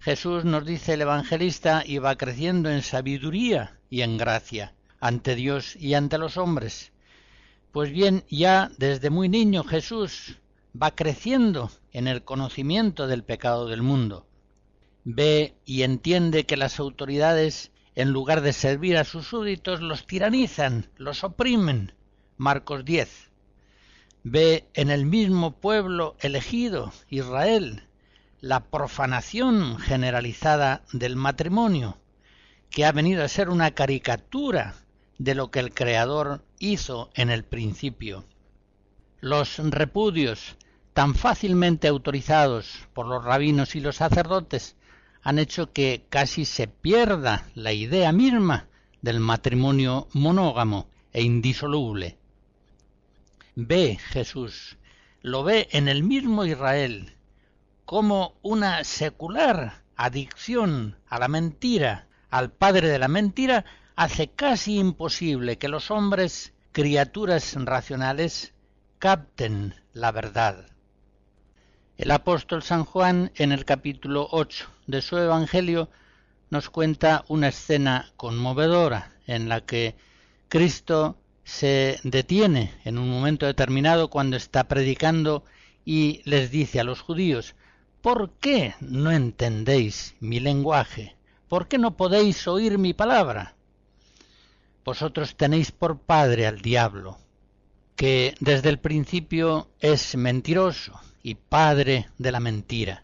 Jesús 0.00 0.44
nos 0.44 0.66
dice 0.66 0.94
el 0.94 1.02
evangelista 1.02 1.84
y 1.86 1.98
va 1.98 2.16
creciendo 2.16 2.68
en 2.70 2.82
sabiduría 2.82 3.78
y 3.90 4.02
en 4.02 4.16
gracia 4.16 4.74
ante 4.98 5.36
Dios 5.36 5.76
y 5.76 5.94
ante 5.94 6.18
los 6.18 6.36
hombres. 6.36 6.92
Pues 7.70 7.92
bien, 7.92 8.24
ya 8.28 8.70
desde 8.76 9.10
muy 9.10 9.28
niño 9.28 9.62
Jesús 9.62 10.38
va 10.80 10.94
creciendo 10.94 11.70
en 11.92 12.08
el 12.08 12.24
conocimiento 12.24 13.06
del 13.06 13.24
pecado 13.24 13.68
del 13.68 13.82
mundo. 13.82 14.26
Ve 15.04 15.54
y 15.64 15.82
entiende 15.82 16.46
que 16.46 16.56
las 16.56 16.80
autoridades 16.80 17.70
en 17.94 18.10
lugar 18.10 18.40
de 18.40 18.52
servir 18.52 18.96
a 18.96 19.04
sus 19.04 19.28
súbditos, 19.28 19.80
los 19.80 20.06
tiranizan, 20.06 20.90
los 20.96 21.22
oprimen. 21.22 21.92
Marcos 22.36 22.84
10. 22.84 23.30
Ve 24.24 24.68
en 24.74 24.90
el 24.90 25.06
mismo 25.06 25.52
pueblo 25.52 26.16
elegido, 26.20 26.92
Israel, 27.08 27.86
la 28.40 28.64
profanación 28.64 29.78
generalizada 29.78 30.82
del 30.92 31.14
matrimonio, 31.14 31.98
que 32.70 32.84
ha 32.84 32.92
venido 32.92 33.22
a 33.22 33.28
ser 33.28 33.48
una 33.48 33.70
caricatura 33.70 34.74
de 35.18 35.36
lo 35.36 35.50
que 35.50 35.60
el 35.60 35.72
Creador 35.72 36.44
hizo 36.58 37.10
en 37.14 37.30
el 37.30 37.44
principio. 37.44 38.24
Los 39.20 39.58
repudios, 39.58 40.56
tan 40.94 41.16
fácilmente 41.16 41.88
autorizados 41.88 42.86
por 42.94 43.06
los 43.06 43.24
rabinos 43.24 43.74
y 43.74 43.80
los 43.80 43.96
sacerdotes, 43.96 44.76
han 45.22 45.40
hecho 45.40 45.72
que 45.72 46.06
casi 46.08 46.44
se 46.44 46.68
pierda 46.68 47.46
la 47.54 47.72
idea 47.72 48.12
misma 48.12 48.68
del 49.02 49.18
matrimonio 49.18 50.06
monógamo 50.12 50.88
e 51.12 51.22
indisoluble. 51.22 52.16
Ve 53.56 53.98
Jesús, 54.10 54.78
lo 55.20 55.42
ve 55.42 55.68
en 55.72 55.88
el 55.88 56.04
mismo 56.04 56.44
Israel, 56.44 57.16
como 57.84 58.38
una 58.42 58.84
secular 58.84 59.82
adicción 59.96 60.96
a 61.08 61.18
la 61.18 61.28
mentira, 61.28 62.06
al 62.30 62.52
padre 62.52 62.88
de 62.88 62.98
la 63.00 63.08
mentira, 63.08 63.64
hace 63.96 64.28
casi 64.28 64.78
imposible 64.78 65.58
que 65.58 65.68
los 65.68 65.90
hombres, 65.90 66.52
criaturas 66.72 67.54
racionales, 67.56 68.54
capten 68.98 69.74
la 69.92 70.12
verdad. 70.12 70.73
El 71.96 72.10
apóstol 72.10 72.64
San 72.64 72.84
Juan, 72.84 73.30
en 73.36 73.52
el 73.52 73.64
capítulo 73.64 74.26
8 74.32 74.66
de 74.88 75.00
su 75.00 75.16
Evangelio, 75.16 75.88
nos 76.50 76.68
cuenta 76.68 77.24
una 77.28 77.48
escena 77.48 78.10
conmovedora 78.16 79.12
en 79.28 79.48
la 79.48 79.60
que 79.60 79.94
Cristo 80.48 81.16
se 81.44 82.00
detiene 82.02 82.74
en 82.84 82.98
un 82.98 83.08
momento 83.08 83.46
determinado 83.46 84.10
cuando 84.10 84.36
está 84.36 84.66
predicando 84.66 85.44
y 85.84 86.20
les 86.24 86.50
dice 86.50 86.80
a 86.80 86.84
los 86.84 87.00
judíos, 87.00 87.54
¿por 88.02 88.32
qué 88.40 88.74
no 88.80 89.12
entendéis 89.12 90.16
mi 90.18 90.40
lenguaje? 90.40 91.14
¿Por 91.46 91.68
qué 91.68 91.78
no 91.78 91.96
podéis 91.96 92.48
oír 92.48 92.76
mi 92.76 92.92
palabra? 92.92 93.54
Vosotros 94.84 95.36
tenéis 95.36 95.70
por 95.70 96.00
padre 96.00 96.48
al 96.48 96.60
diablo, 96.60 97.18
que 97.94 98.34
desde 98.40 98.68
el 98.70 98.80
principio 98.80 99.68
es 99.78 100.16
mentiroso 100.16 101.00
y 101.24 101.36
padre 101.36 102.10
de 102.18 102.30
la 102.30 102.38
mentira. 102.38 103.02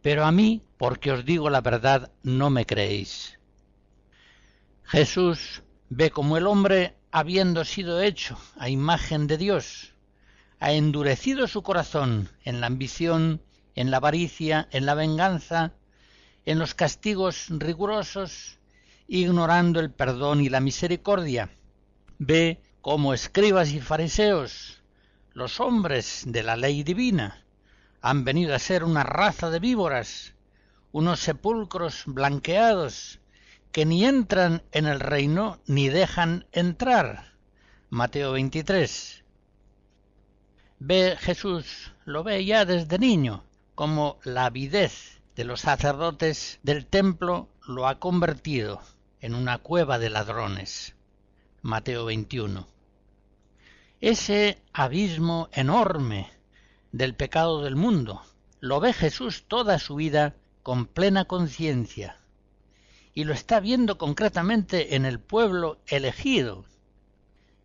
Pero 0.00 0.24
a 0.24 0.32
mí, 0.32 0.62
porque 0.78 1.12
os 1.12 1.24
digo 1.24 1.50
la 1.50 1.60
verdad, 1.60 2.10
no 2.22 2.48
me 2.48 2.64
creéis. 2.64 3.38
Jesús 4.82 5.62
ve 5.90 6.10
como 6.10 6.38
el 6.38 6.46
hombre, 6.46 6.96
habiendo 7.12 7.64
sido 7.64 8.00
hecho 8.00 8.38
a 8.56 8.70
imagen 8.70 9.26
de 9.26 9.36
Dios, 9.36 9.92
ha 10.58 10.72
endurecido 10.72 11.46
su 11.46 11.62
corazón 11.62 12.30
en 12.44 12.62
la 12.62 12.66
ambición, 12.66 13.42
en 13.74 13.90
la 13.90 13.98
avaricia, 13.98 14.66
en 14.72 14.86
la 14.86 14.94
venganza, 14.94 15.74
en 16.46 16.58
los 16.58 16.74
castigos 16.74 17.48
rigurosos, 17.50 18.58
ignorando 19.06 19.80
el 19.80 19.90
perdón 19.90 20.40
y 20.40 20.48
la 20.48 20.60
misericordia. 20.60 21.50
Ve 22.18 22.62
como 22.80 23.12
escribas 23.12 23.72
y 23.72 23.80
fariseos, 23.80 24.82
los 25.34 25.58
hombres 25.58 26.22
de 26.26 26.44
la 26.44 26.56
ley 26.56 26.84
divina, 26.84 27.44
han 28.00 28.24
venido 28.24 28.54
a 28.54 28.60
ser 28.60 28.84
una 28.84 29.02
raza 29.02 29.50
de 29.50 29.58
víboras, 29.58 30.34
unos 30.92 31.18
sepulcros 31.18 32.04
blanqueados, 32.06 33.20
que 33.72 33.84
ni 33.84 34.04
entran 34.04 34.62
en 34.70 34.86
el 34.86 35.00
reino 35.00 35.58
ni 35.66 35.88
dejan 35.88 36.46
entrar. 36.52 37.34
Mateo 37.90 38.32
23. 38.32 39.24
Ve 40.78 41.16
Jesús, 41.18 41.92
lo 42.04 42.22
ve 42.22 42.44
ya 42.44 42.64
desde 42.64 43.00
niño, 43.00 43.44
como 43.74 44.20
la 44.22 44.46
avidez 44.46 45.20
de 45.34 45.42
los 45.42 45.62
sacerdotes 45.62 46.60
del 46.62 46.86
templo 46.86 47.48
lo 47.66 47.88
ha 47.88 47.98
convertido 47.98 48.80
en 49.20 49.34
una 49.34 49.58
cueva 49.58 49.98
de 49.98 50.10
ladrones. 50.10 50.94
Mateo 51.62 52.04
21 52.04 52.73
ese 54.08 54.58
abismo 54.74 55.48
enorme 55.50 56.30
del 56.92 57.14
pecado 57.14 57.62
del 57.62 57.74
mundo. 57.74 58.20
Lo 58.60 58.78
ve 58.78 58.92
Jesús 58.92 59.44
toda 59.48 59.78
su 59.78 59.94
vida 59.94 60.34
con 60.62 60.84
plena 60.84 61.24
conciencia 61.24 62.20
y 63.14 63.24
lo 63.24 63.32
está 63.32 63.60
viendo 63.60 63.96
concretamente 63.96 64.94
en 64.94 65.06
el 65.06 65.20
pueblo 65.20 65.78
elegido. 65.86 66.66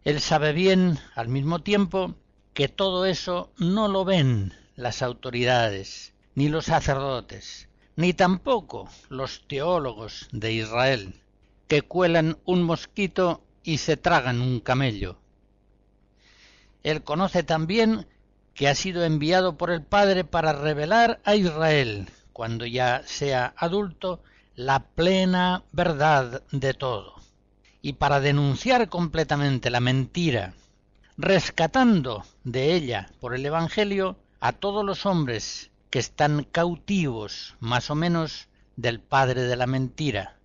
Él 0.05 0.21
sabe 0.21 0.53
bien, 0.53 0.97
al 1.13 1.27
mismo 1.27 1.59
tiempo, 1.59 2.15
que 2.53 2.69
todo 2.69 3.05
eso 3.05 3.51
no 3.57 3.89
lo 3.89 4.05
ven 4.05 4.53
las 4.77 5.01
autoridades, 5.01 6.13
ni 6.35 6.47
los 6.47 6.67
sacerdotes, 6.67 7.67
ni 7.97 8.13
tampoco 8.13 8.87
los 9.09 9.45
teólogos 9.45 10.29
de 10.31 10.53
Israel, 10.53 11.15
que 11.67 11.81
cuelan 11.81 12.37
un 12.45 12.63
mosquito 12.63 13.43
y 13.61 13.79
se 13.79 13.97
tragan 13.97 14.39
un 14.39 14.61
camello. 14.61 15.18
Él 16.83 17.03
conoce 17.03 17.43
también 17.43 18.07
que 18.53 18.67
ha 18.67 18.75
sido 18.75 19.03
enviado 19.03 19.57
por 19.57 19.71
el 19.71 19.81
Padre 19.81 20.23
para 20.23 20.53
revelar 20.53 21.19
a 21.23 21.35
Israel, 21.35 22.09
cuando 22.33 22.65
ya 22.65 23.03
sea 23.05 23.53
adulto, 23.57 24.21
la 24.55 24.79
plena 24.79 25.63
verdad 25.71 26.43
de 26.51 26.73
todo, 26.73 27.15
y 27.81 27.93
para 27.93 28.19
denunciar 28.19 28.89
completamente 28.89 29.69
la 29.69 29.79
mentira, 29.79 30.53
rescatando 31.17 32.25
de 32.43 32.73
ella 32.73 33.09
por 33.19 33.35
el 33.35 33.45
Evangelio 33.45 34.17
a 34.39 34.53
todos 34.53 34.85
los 34.85 35.05
hombres 35.05 35.71
que 35.89 35.99
están 35.99 36.43
cautivos, 36.43 37.55
más 37.59 37.89
o 37.89 37.95
menos, 37.95 38.47
del 38.75 38.99
Padre 38.99 39.43
de 39.43 39.55
la 39.55 39.67
mentira. 39.67 40.37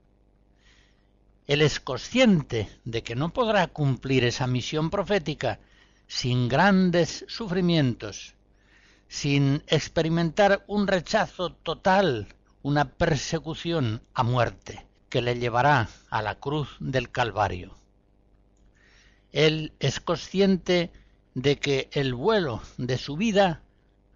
Él 1.47 1.63
es 1.63 1.79
consciente 1.79 2.69
de 2.85 3.03
que 3.03 3.15
no 3.15 3.31
podrá 3.31 3.67
cumplir 3.67 4.25
esa 4.25 4.47
misión 4.47 4.91
profética 4.91 5.61
sin 6.07 6.49
grandes 6.49 7.25
sufrimientos, 7.29 8.35
sin 9.09 9.63
experimentar 9.67 10.65
un 10.67 10.87
rechazo 10.87 11.53
total, 11.53 12.29
una 12.63 12.87
persecución 12.87 14.03
a 14.15 14.23
muerte 14.23 14.87
que 15.09 15.23
le 15.23 15.39
llevará 15.39 15.89
a 16.11 16.23
la 16.23 16.37
cruz 16.37 16.77
del 16.81 17.11
Calvario. 17.11 17.77
Él 19.33 19.73
es 19.81 20.01
consciente 20.01 20.91
de 21.35 21.59
que 21.59 21.89
el 21.93 22.15
vuelo 22.15 22.63
de 22.79 22.99
su 22.99 23.17
vida 23.17 23.63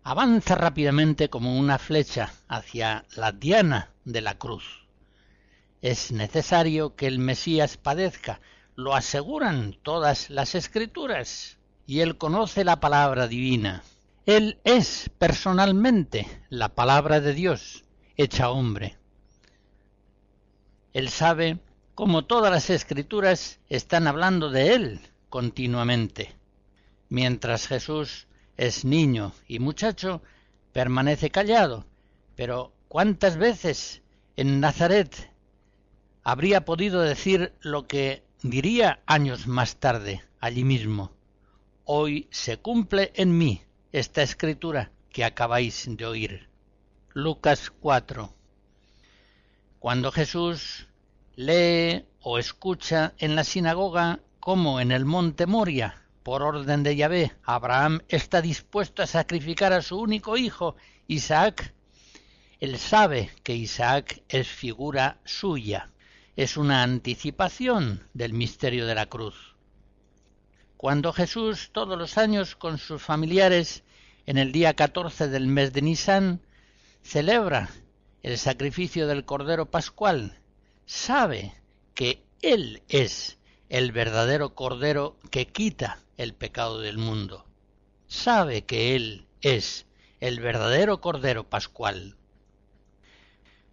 avanza 0.03 0.55
rápidamente 0.55 1.29
como 1.29 1.59
una 1.59 1.79
flecha 1.79 2.33
hacia 2.49 3.05
la 3.17 3.33
diana 3.33 3.91
de 4.05 4.21
la 4.21 4.39
cruz. 4.39 4.87
Es 5.83 6.13
necesario 6.13 6.97
que 6.97 7.07
el 7.07 7.19
Mesías 7.19 7.77
padezca, 7.77 8.41
lo 8.75 8.95
aseguran 8.95 9.77
todas 9.83 10.31
las 10.31 10.55
escrituras 10.55 11.58
y 11.89 12.03
él 12.03 12.19
conoce 12.19 12.65
la 12.65 12.81
palabra 12.81 13.29
divina. 13.29 13.83
Él 14.27 14.61
es 14.63 15.11
personalmente 15.17 16.27
la 16.51 16.69
palabra 16.69 17.23
de 17.23 17.33
Dios 17.33 17.83
hecha 18.19 18.51
hombre. 18.51 18.99
Él 20.93 21.09
sabe 21.09 21.61
cómo 21.95 22.27
todas 22.27 22.53
las 22.53 22.69
escrituras 22.69 23.59
están 23.71 24.07
hablando 24.07 24.51
de 24.51 24.75
él 24.75 25.01
continuamente. 25.31 26.37
Mientras 27.09 27.67
Jesús 27.67 28.27
es 28.59 28.85
niño 28.85 29.33
y 29.47 29.59
muchacho, 29.59 30.21
permanece 30.75 31.31
callado. 31.31 31.87
Pero 32.37 32.75
¿cuántas 32.89 33.39
veces 33.39 34.03
en 34.37 34.61
Nazaret 34.61 35.33
habría 36.23 36.67
podido 36.67 37.01
decir 37.01 37.55
lo 37.61 37.87
que 37.87 38.25
diría 38.43 39.01
años 39.07 39.47
más 39.47 39.77
tarde 39.77 40.23
allí 40.39 40.65
mismo? 40.65 41.18
Hoy 41.91 42.29
se 42.31 42.59
cumple 42.59 43.13
en 43.15 43.39
mí 43.39 43.63
esta 43.93 44.23
escritura 44.23 44.93
que 45.09 45.25
acabáis 45.25 45.87
de 45.89 46.05
oír. 46.05 46.51
Lucas 47.15 47.73
4. 47.81 48.31
Cuando 49.79 50.13
Jesús 50.13 50.87
lee 51.35 52.05
o 52.21 52.39
escucha 52.39 53.15
en 53.17 53.35
la 53.35 53.43
sinagoga 53.43 54.21
como 54.39 54.81
en 54.81 54.93
el 54.93 55.07
monte 55.07 55.47
Moria, 55.47 56.03
por 56.23 56.43
orden 56.43 56.83
de 56.83 56.95
Yahvé, 56.95 57.33
Abraham 57.43 58.03
está 58.11 58.43
dispuesto 58.43 59.03
a 59.03 59.07
sacrificar 59.07 59.73
a 59.73 59.81
su 59.81 59.99
único 59.99 60.37
hijo, 60.37 60.77
Isaac, 61.07 61.73
él 62.61 62.79
sabe 62.79 63.31
que 63.43 63.55
Isaac 63.55 64.23
es 64.29 64.47
figura 64.47 65.21
suya, 65.25 65.91
es 66.37 66.59
una 66.59 66.83
anticipación 66.83 68.07
del 68.13 68.35
misterio 68.35 68.85
de 68.87 68.95
la 68.95 69.07
cruz. 69.07 69.58
Cuando 70.79 71.13
Jesús 71.13 71.71
todos 71.73 71.99
los 71.99 72.19
años 72.19 72.55
con 72.55 72.79
sus 72.79 73.03
familiares 73.03 73.83
en 74.27 74.39
el 74.39 74.53
día 74.53 74.75
14 74.75 75.27
del 75.27 75.49
mes 75.49 75.73
de 75.73 75.83
Nisan 75.83 76.41
celebra 77.03 77.69
el 78.23 78.39
sacrificio 78.39 79.09
del 79.09 79.25
Cordero 79.25 79.67
Pascual, 79.67 80.39
sabe 80.87 81.53
que 81.95 82.23
Él 82.43 82.85
es 82.89 83.39
el 83.69 83.91
verdadero 83.91 84.55
Cordero 84.55 85.19
que 85.33 85.49
quita 85.49 85.99
el 86.17 86.33
pecado 86.33 86.79
del 86.79 86.97
mundo. 86.97 87.45
Sabe 88.07 88.63
que 88.63 88.95
Él 88.95 89.27
es 89.41 89.85
el 90.21 90.39
verdadero 90.39 91.01
Cordero 91.01 91.43
Pascual. 91.43 92.15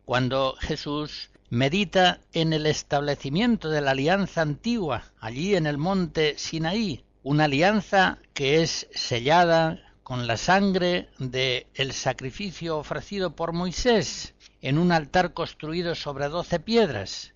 Cuando 0.06 0.56
Jesús 0.60 1.30
medita 1.56 2.20
en 2.34 2.52
el 2.52 2.66
establecimiento 2.66 3.70
de 3.70 3.80
la 3.80 3.92
alianza 3.92 4.42
antigua 4.42 5.06
allí 5.22 5.56
en 5.56 5.68
el 5.68 5.78
monte 5.78 6.38
Sinaí, 6.38 7.06
una 7.24 7.46
alianza 7.46 8.20
que 8.34 8.62
es 8.62 8.90
sellada 8.94 9.80
con 10.04 10.28
la 10.28 10.36
sangre 10.36 11.08
de 11.18 11.68
el 11.74 11.94
sacrificio 11.94 12.78
ofrecido 12.78 13.38
por 13.38 13.54
Moisés 13.54 14.34
en 14.62 14.78
un 14.78 14.92
altar 14.92 15.32
construido 15.32 15.96
sobre 15.96 16.28
doce 16.28 16.60
piedras. 16.60 17.34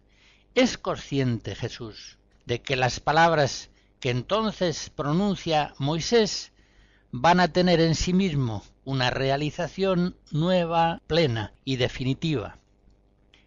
Es 0.54 0.78
consciente 0.78 1.56
Jesús 1.56 2.18
de 2.46 2.62
que 2.62 2.76
las 2.76 3.00
palabras 3.00 3.70
que 4.02 4.10
entonces 4.10 4.90
pronuncia 4.90 5.74
Moisés 5.78 6.52
van 7.12 7.40
a 7.40 7.54
tener 7.54 7.80
en 7.80 7.96
sí 7.96 8.12
mismo 8.12 8.66
una 8.84 9.12
realización 9.12 10.18
nueva, 10.30 11.02
plena 11.08 11.54
y 11.64 11.78
definitiva. 11.78 12.59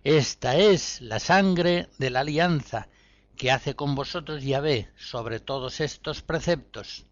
Esta 0.05 0.57
es 0.57 1.01
la 1.01 1.21
sangre 1.21 1.89
de 1.99 2.11
la 2.11 2.21
alianza 2.21 2.89
que 3.37 3.53
hace 3.53 3.77
con 3.77 3.95
vosotros 3.95 4.43
Yahvé 4.43 4.91
sobre 4.97 5.39
todos 5.39 5.81
estos 5.81 6.23
preceptos. 6.23 7.07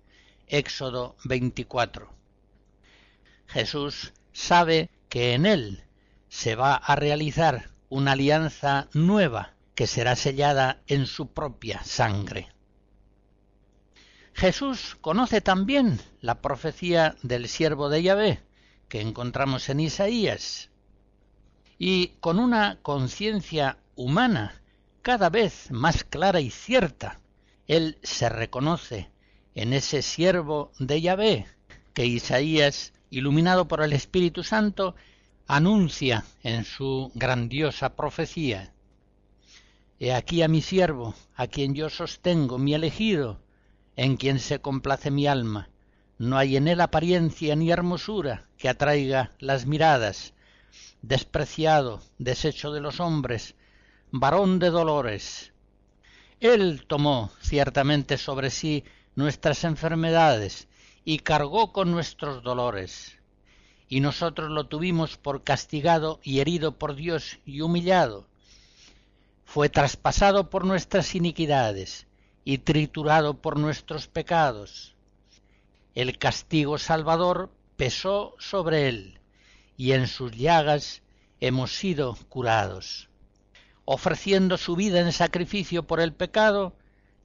Éxodo 0.48 1.16
24. 1.24 2.12
Jesús 3.46 4.12
sabe 4.32 4.90
que 5.08 5.34
en 5.34 5.46
él 5.46 5.84
se 6.28 6.56
va 6.56 6.74
a 6.74 6.96
realizar 6.96 7.70
una 7.90 8.12
alianza 8.12 8.88
nueva 8.92 9.54
que 9.76 9.86
será 9.86 10.16
sellada 10.16 10.82
en 10.88 11.06
su 11.06 11.32
propia 11.32 11.84
sangre. 11.84 12.48
Jesús 14.34 14.96
conoce 15.00 15.40
también 15.40 16.00
la 16.20 16.40
profecía 16.40 17.14
del 17.22 17.46
siervo 17.46 17.88
de 17.88 18.02
Yahvé 18.02 18.42
que 18.88 19.00
encontramos 19.00 19.68
en 19.68 19.78
Isaías 19.78 20.69
y 21.82 22.08
con 22.20 22.38
una 22.38 22.78
conciencia 22.82 23.78
humana 23.96 24.60
cada 25.00 25.30
vez 25.30 25.70
más 25.70 26.04
clara 26.04 26.42
y 26.42 26.50
cierta, 26.50 27.20
él 27.66 27.96
se 28.02 28.28
reconoce 28.28 29.08
en 29.54 29.72
ese 29.72 30.02
siervo 30.02 30.72
de 30.78 31.00
Yahvé 31.00 31.46
que 31.94 32.04
Isaías, 32.04 32.92
iluminado 33.08 33.66
por 33.66 33.82
el 33.82 33.94
Espíritu 33.94 34.44
Santo, 34.44 34.94
anuncia 35.46 36.26
en 36.42 36.64
su 36.64 37.12
grandiosa 37.14 37.96
profecía. 37.96 38.74
He 39.98 40.12
aquí 40.12 40.42
a 40.42 40.48
mi 40.48 40.60
siervo, 40.60 41.14
a 41.34 41.46
quien 41.46 41.74
yo 41.74 41.88
sostengo, 41.88 42.58
mi 42.58 42.74
elegido, 42.74 43.40
en 43.96 44.18
quien 44.18 44.38
se 44.38 44.60
complace 44.60 45.10
mi 45.10 45.26
alma. 45.26 45.70
No 46.18 46.36
hay 46.36 46.58
en 46.58 46.68
él 46.68 46.82
apariencia 46.82 47.56
ni 47.56 47.70
hermosura 47.70 48.48
que 48.58 48.68
atraiga 48.68 49.32
las 49.38 49.64
miradas. 49.64 50.34
Despreciado, 51.02 52.02
deshecho 52.18 52.72
de 52.72 52.80
los 52.80 53.00
hombres, 53.00 53.54
varón 54.10 54.58
de 54.58 54.70
dolores. 54.70 55.52
Él 56.40 56.84
tomó 56.86 57.30
ciertamente 57.40 58.16
sobre 58.16 58.50
sí 58.50 58.84
nuestras 59.14 59.64
enfermedades 59.64 60.68
y 61.04 61.18
cargó 61.18 61.72
con 61.72 61.90
nuestros 61.90 62.42
dolores. 62.42 63.18
Y 63.88 64.00
nosotros 64.00 64.50
lo 64.50 64.66
tuvimos 64.66 65.16
por 65.16 65.42
castigado 65.42 66.20
y 66.22 66.40
herido 66.40 66.78
por 66.78 66.94
Dios 66.94 67.38
y 67.44 67.60
humillado. 67.60 68.26
Fue 69.44 69.68
traspasado 69.68 70.48
por 70.48 70.64
nuestras 70.64 71.14
iniquidades 71.14 72.06
y 72.44 72.58
triturado 72.58 73.34
por 73.34 73.58
nuestros 73.58 74.06
pecados. 74.06 74.94
El 75.94 76.18
castigo 76.18 76.78
salvador 76.78 77.50
pesó 77.76 78.34
sobre 78.38 78.88
él, 78.88 79.19
y 79.80 79.94
en 79.94 80.08
sus 80.08 80.32
llagas 80.32 81.00
hemos 81.40 81.74
sido 81.74 82.14
curados. 82.28 83.08
Ofreciendo 83.86 84.58
su 84.58 84.76
vida 84.76 85.00
en 85.00 85.10
sacrificio 85.10 85.86
por 85.86 86.00
el 86.00 86.12
pecado, 86.12 86.76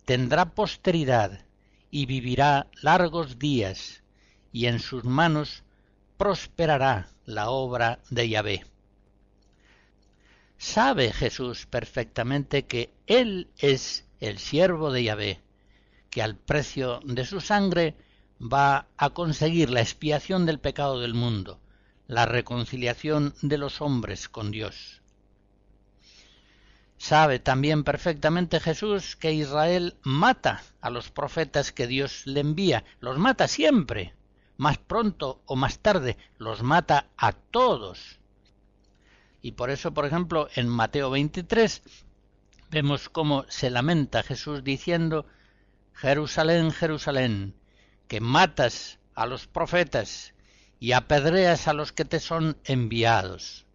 tendrá 0.06 0.46
posteridad 0.46 1.42
y 1.92 2.06
vivirá 2.06 2.68
largos 2.82 3.40
días, 3.40 4.04
y 4.54 4.68
en 4.68 4.80
sus 4.80 5.04
manos 5.04 5.64
prosperará 6.16 7.10
la 7.26 7.50
obra 7.50 8.00
de 8.10 8.30
Yahvé. 8.30 8.66
Sabe 10.58 11.12
Jesús 11.12 11.66
perfectamente 11.66 12.64
que 12.64 12.94
Él 13.06 13.50
es 13.58 14.06
el 14.22 14.40
siervo 14.40 14.94
de 14.94 15.04
Yahvé, 15.04 15.42
que 16.10 16.22
al 16.22 16.38
precio 16.38 17.02
de 17.04 17.26
su 17.26 17.42
sangre 17.42 17.96
va 18.42 18.88
a 18.96 19.10
conseguir 19.10 19.70
la 19.70 19.82
expiación 19.82 20.46
del 20.46 20.60
pecado 20.60 21.02
del 21.02 21.16
mundo, 21.16 21.60
la 22.08 22.26
reconciliación 22.26 23.34
de 23.42 23.58
los 23.58 23.82
hombres 23.82 24.30
con 24.30 24.52
Dios. 24.52 25.02
Sabe 26.98 27.40
también 27.40 27.84
perfectamente 27.84 28.60
Jesús 28.60 29.16
que 29.16 29.34
Israel 29.34 29.98
mata 30.04 30.64
a 30.82 30.90
los 30.90 31.12
profetas 31.12 31.72
que 31.72 31.88
Dios 31.88 32.26
le 32.26 32.40
envía, 32.40 32.86
los 33.00 33.18
mata 33.18 33.48
siempre, 33.48 34.16
más 34.58 34.78
pronto 34.78 35.42
o 35.46 35.56
más 35.56 35.80
tarde, 35.80 36.18
los 36.38 36.64
mata 36.64 37.10
a 37.18 37.34
todos. 37.34 38.20
Y 39.42 39.52
por 39.52 39.70
eso, 39.70 39.94
por 39.94 40.06
ejemplo, 40.06 40.48
en 40.56 40.70
Mateo 40.70 41.10
23 41.12 41.82
vemos 42.72 43.10
cómo 43.10 43.46
se 43.50 43.70
lamenta 43.70 44.24
Jesús 44.24 44.64
diciendo, 44.64 45.26
Jerusalén, 45.94 46.72
Jerusalén, 46.72 47.56
que 48.08 48.22
matas 48.22 49.00
a 49.14 49.26
los 49.26 49.48
profetas 49.48 50.35
y 50.86 50.92
apedreas 50.92 51.68
a 51.68 51.74
los 51.74 51.92
que 51.92 52.06
te 52.06 52.20
son 52.20 52.58
enviados. 52.64 53.66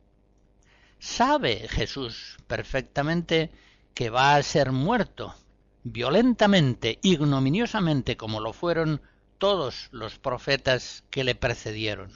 Sabe 1.00 1.66
Jesús 1.66 2.36
perfectamente 2.46 3.50
que 3.94 4.10
va 4.10 4.36
a 4.36 4.42
ser 4.44 4.70
muerto 4.70 5.34
violentamente, 5.82 7.00
ignominiosamente, 7.02 8.16
como 8.16 8.38
lo 8.38 8.52
fueron 8.52 9.02
todos 9.38 9.88
los 9.90 10.20
profetas 10.20 11.02
que 11.10 11.24
le 11.24 11.34
precedieron. 11.34 12.12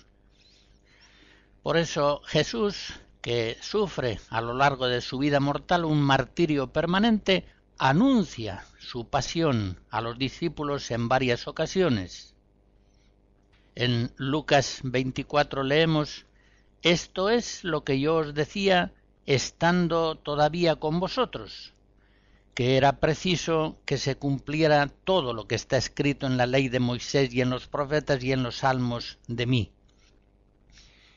Por 1.65 1.77
eso 1.77 2.21
Jesús, 2.27 2.93
que 3.21 3.57
sufre 3.61 4.21
a 4.31 4.41
lo 4.41 4.55
largo 4.55 4.87
de 4.87 5.01
su 5.01 5.19
vida 5.19 5.41
mortal 5.41 5.85
un 5.85 6.01
martirio 6.01 6.73
permanente, 6.73 7.49
anuncia 7.79 8.65
su 8.79 9.09
pasión 9.09 9.81
a 9.91 10.01
los 10.01 10.21
discípulos 10.21 10.93
en 10.93 11.09
varias 11.09 11.49
ocasiones. 11.49 12.34
En 13.77 14.13
Lucas 14.17 14.81
24 14.85 15.65
leemos, 15.65 16.27
Esto 16.83 17.29
es 17.29 17.65
lo 17.65 17.83
que 17.83 17.99
yo 17.99 18.17
os 18.17 18.33
decía 18.33 18.93
estando 19.27 20.15
todavía 20.15 20.77
con 20.77 21.01
vosotros, 21.01 21.73
que 22.55 22.77
era 22.77 23.01
preciso 23.01 23.81
que 23.85 23.99
se 23.99 24.15
cumpliera 24.15 24.87
todo 24.87 25.35
lo 25.35 25.49
que 25.49 25.57
está 25.57 25.77
escrito 25.77 26.29
en 26.29 26.37
la 26.37 26.47
ley 26.47 26.69
de 26.69 26.79
Moisés 26.79 27.35
y 27.35 27.41
en 27.41 27.51
los 27.51 27.67
profetas 27.67 28.23
y 28.23 28.31
en 28.31 28.45
los 28.45 28.59
salmos 28.59 29.19
de 29.27 29.47
mí. 29.47 29.73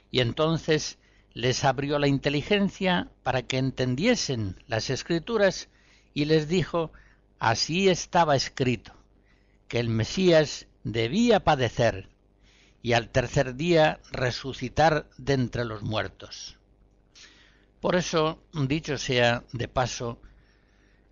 Y 0.09 0.21
entonces 0.21 0.97
les 1.33 1.63
abrió 1.63 1.99
la 1.99 2.07
inteligencia 2.07 3.11
para 3.21 3.43
que 3.43 3.59
entendiesen 3.59 4.55
las 4.65 4.89
escrituras 4.89 5.69
y 6.15 6.25
les 6.25 6.47
dijo, 6.47 6.91
así 7.37 7.87
estaba 7.87 8.35
escrito, 8.35 8.93
que 9.67 9.79
el 9.79 9.89
Mesías 9.89 10.65
debía 10.83 11.43
padecer 11.43 12.09
y 12.87 12.93
al 12.93 13.09
tercer 13.09 13.55
día 13.55 13.99
resucitar 14.11 15.09
de 15.17 15.33
entre 15.33 15.65
los 15.65 15.83
muertos. 15.83 16.55
Por 17.81 17.97
eso, 17.97 18.41
dicho 18.53 18.97
sea 18.97 19.43
de 19.51 19.67
paso, 19.67 20.21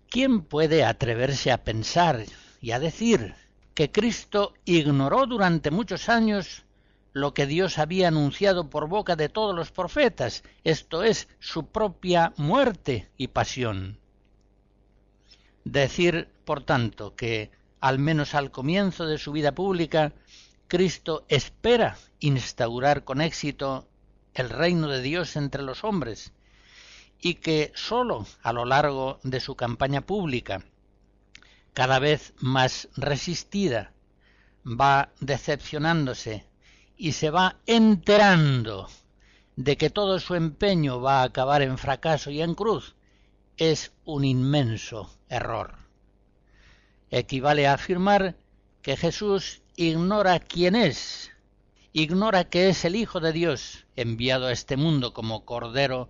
¿quién 0.08 0.40
puede 0.40 0.86
atreverse 0.86 1.52
a 1.52 1.64
pensar 1.64 2.24
y 2.62 2.70
a 2.70 2.78
decir 2.78 3.34
que 3.74 3.92
Cristo 3.92 4.54
ignoró 4.64 5.26
durante 5.26 5.70
muchos 5.70 6.08
años 6.08 6.64
lo 7.12 7.34
que 7.34 7.44
Dios 7.44 7.78
había 7.78 8.08
anunciado 8.08 8.70
por 8.70 8.88
boca 8.88 9.14
de 9.14 9.28
todos 9.28 9.54
los 9.54 9.70
profetas, 9.70 10.44
esto 10.64 11.02
es, 11.02 11.28
su 11.40 11.66
propia 11.66 12.32
muerte 12.38 13.10
y 13.18 13.28
pasión? 13.28 13.98
Decir, 15.64 16.30
por 16.46 16.62
tanto, 16.62 17.14
que, 17.16 17.50
al 17.80 17.98
menos 17.98 18.34
al 18.34 18.50
comienzo 18.50 19.04
de 19.04 19.18
su 19.18 19.30
vida 19.30 19.52
pública, 19.52 20.14
Cristo 20.68 21.24
espera 21.28 21.96
instaurar 22.18 23.04
con 23.04 23.20
éxito 23.20 23.88
el 24.34 24.50
reino 24.50 24.88
de 24.88 25.00
Dios 25.00 25.36
entre 25.36 25.62
los 25.62 25.84
hombres, 25.84 26.32
y 27.20 27.34
que 27.34 27.72
sólo 27.74 28.26
a 28.42 28.52
lo 28.52 28.64
largo 28.64 29.20
de 29.22 29.40
su 29.40 29.54
campaña 29.54 30.00
pública, 30.00 30.64
cada 31.72 31.98
vez 31.98 32.34
más 32.38 32.88
resistida, 32.96 33.92
va 34.64 35.10
decepcionándose 35.20 36.46
y 36.96 37.12
se 37.12 37.30
va 37.30 37.58
enterando 37.66 38.88
de 39.54 39.76
que 39.76 39.90
todo 39.90 40.18
su 40.18 40.34
empeño 40.34 41.00
va 41.00 41.20
a 41.20 41.24
acabar 41.24 41.62
en 41.62 41.78
fracaso 41.78 42.30
y 42.30 42.42
en 42.42 42.54
cruz, 42.54 42.96
es 43.56 43.92
un 44.04 44.24
inmenso 44.24 45.16
error. 45.28 45.76
Equivale 47.10 47.66
a 47.66 47.74
afirmar 47.74 48.36
que 48.82 48.96
Jesús 48.96 49.62
ignora 49.78 50.40
quién 50.40 50.74
es, 50.74 51.30
ignora 51.92 52.44
que 52.44 52.70
es 52.70 52.86
el 52.86 52.96
Hijo 52.96 53.20
de 53.20 53.32
Dios 53.32 53.86
enviado 53.94 54.46
a 54.46 54.52
este 54.52 54.78
mundo 54.78 55.12
como 55.12 55.44
Cordero, 55.44 56.08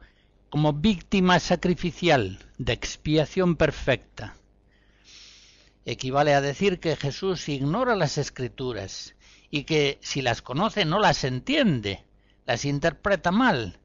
como 0.50 0.72
víctima 0.72 1.40
sacrificial 1.40 2.38
de 2.58 2.72
expiación 2.72 3.56
perfecta. 3.56 4.36
Equivale 5.84 6.34
a 6.34 6.40
decir 6.40 6.78
que 6.78 6.94
Jesús 6.94 7.48
ignora 7.48 7.96
las 7.96 8.18
escrituras 8.18 9.16
y 9.50 9.64
que 9.64 9.98
si 10.00 10.22
las 10.22 10.42
conoce 10.42 10.84
no 10.84 11.00
las 11.00 11.24
entiende, 11.24 12.04
las 12.44 12.64
interpreta 12.64 13.32
mal, 13.32 13.80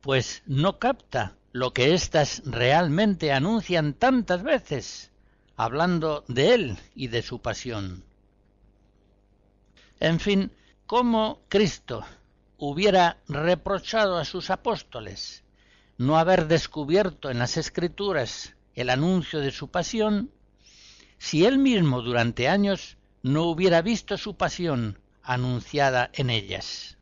pues 0.00 0.42
no 0.46 0.78
capta 0.78 1.36
lo 1.52 1.74
que 1.74 1.92
éstas 1.92 2.42
realmente 2.46 3.32
anuncian 3.32 3.92
tantas 3.92 4.42
veces, 4.42 5.10
hablando 5.56 6.24
de 6.26 6.54
él 6.54 6.78
y 6.94 7.08
de 7.08 7.20
su 7.20 7.40
pasión. 7.40 8.06
En 10.00 10.20
fin, 10.20 10.52
¿cómo 10.86 11.40
Cristo 11.48 12.04
hubiera 12.58 13.18
reprochado 13.28 14.18
a 14.18 14.24
sus 14.24 14.50
apóstoles 14.50 15.44
no 15.98 16.18
haber 16.18 16.46
descubierto 16.46 17.30
en 17.30 17.38
las 17.38 17.56
Escrituras 17.56 18.54
el 18.74 18.90
anuncio 18.90 19.40
de 19.40 19.50
su 19.50 19.68
pasión, 19.68 20.30
si 21.18 21.46
él 21.46 21.58
mismo 21.58 22.02
durante 22.02 22.48
años 22.48 22.98
no 23.22 23.44
hubiera 23.44 23.80
visto 23.82 24.18
su 24.18 24.36
pasión 24.36 24.98
anunciada 25.22 26.10
en 26.12 26.30
ellas? 26.30 26.98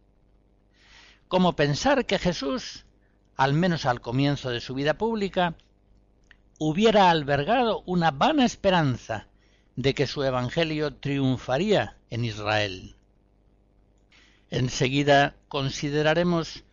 ¿Cómo 1.29 1.57
pensar 1.57 2.07
que 2.07 2.19
Jesús 2.19 2.85
al 3.37 3.53
menos 3.53 3.85
al 3.87 4.01
comienzo 4.01 4.51
de 4.51 4.61
su 4.61 4.75
vida 4.75 4.95
pública, 4.95 5.55
hubiera 6.59 7.11
albergado 7.11 7.83
una 7.87 8.11
vana 8.11 8.45
esperanza 8.45 9.27
de 9.77 9.95
que 9.95 10.07
su 10.07 10.23
evangelio 10.23 10.95
triunfaría 10.95 11.97
en 12.11 12.25
Israel. 12.25 12.97
Enseguida 14.51 15.37
consideraremos 15.49 16.65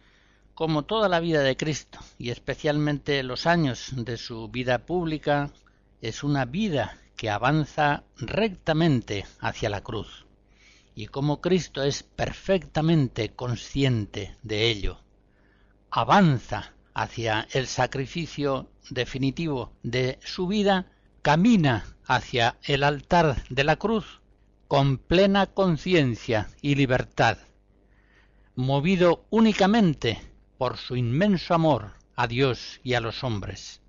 cómo 0.53 0.83
toda 0.83 1.09
la 1.09 1.19
vida 1.19 1.41
de 1.41 1.57
Cristo, 1.57 1.99
y 2.19 2.29
especialmente 2.29 3.23
los 3.23 3.47
años 3.47 3.91
de 3.95 4.17
su 4.17 4.49
vida 4.49 4.85
pública, 4.85 5.51
es 6.01 6.23
una 6.23 6.45
vida 6.45 6.97
que 7.15 7.29
avanza 7.29 8.03
rectamente 8.17 9.25
hacia 9.39 9.69
la 9.69 9.81
cruz, 9.81 10.25
y 10.93 11.07
cómo 11.07 11.41
Cristo 11.41 11.83
es 11.83 12.03
perfectamente 12.03 13.29
consciente 13.29 14.35
de 14.43 14.69
ello. 14.69 14.99
Avanza 15.89 16.73
hacia 16.93 17.47
el 17.51 17.67
sacrificio 17.67 18.69
definitivo 18.89 19.71
de 19.83 20.19
su 20.23 20.47
vida, 20.47 20.90
camina 21.21 21.85
hacia 22.05 22.57
el 22.63 22.83
altar 22.83 23.43
de 23.49 23.63
la 23.63 23.75
cruz 23.75 24.21
con 24.67 24.97
plena 24.97 25.45
conciencia 25.47 26.49
y 26.61 26.75
libertad, 26.75 27.37
movido 28.55 29.25
únicamente 29.29 30.19
por 30.57 30.77
su 30.77 30.95
inmenso 30.95 31.53
amor 31.53 31.93
a 32.15 32.27
Dios 32.27 32.79
y 32.83 32.95
a 32.95 33.01
los 33.01 33.23
hombres. 33.23 33.80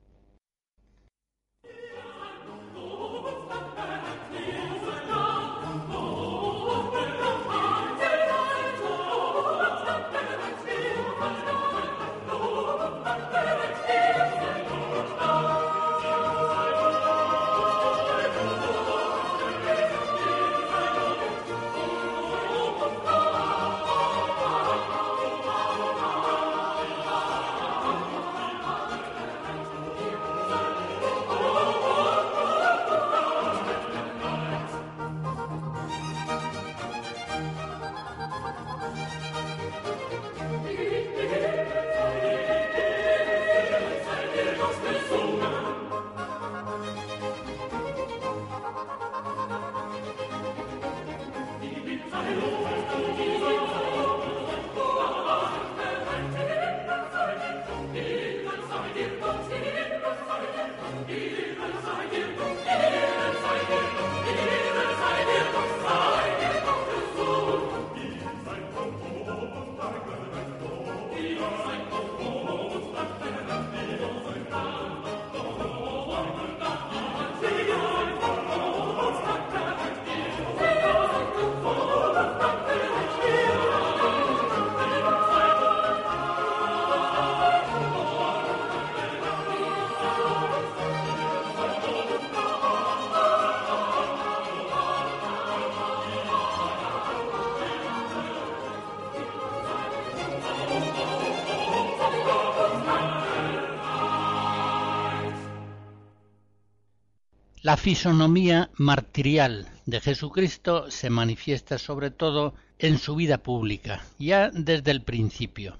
La 107.62 107.76
fisonomía 107.76 108.70
martirial 108.74 109.68
de 109.86 110.00
Jesucristo 110.00 110.90
se 110.90 111.10
manifiesta 111.10 111.78
sobre 111.78 112.10
todo 112.10 112.54
en 112.80 112.98
su 112.98 113.14
vida 113.14 113.38
pública, 113.38 114.04
ya 114.18 114.50
desde 114.50 114.90
el 114.90 115.02
principio. 115.02 115.78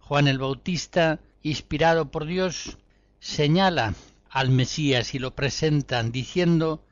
Juan 0.00 0.26
el 0.26 0.40
Bautista, 0.40 1.20
inspirado 1.44 2.10
por 2.10 2.26
Dios, 2.26 2.78
señala 3.20 3.94
al 4.28 4.50
Mesías 4.50 5.14
y 5.14 5.20
lo 5.20 5.36
presenta 5.36 6.02
diciendo 6.02 6.84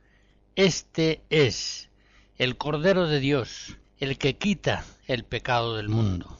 Este 0.55 1.21
es 1.29 1.89
el 2.37 2.55
Cordero 2.55 3.07
de 3.07 3.19
Dios, 3.19 3.75
el 3.97 4.17
que 4.17 4.37
quita 4.37 4.85
el 5.07 5.25
pecado 5.25 5.75
del 5.75 5.89
mundo. 5.89 6.39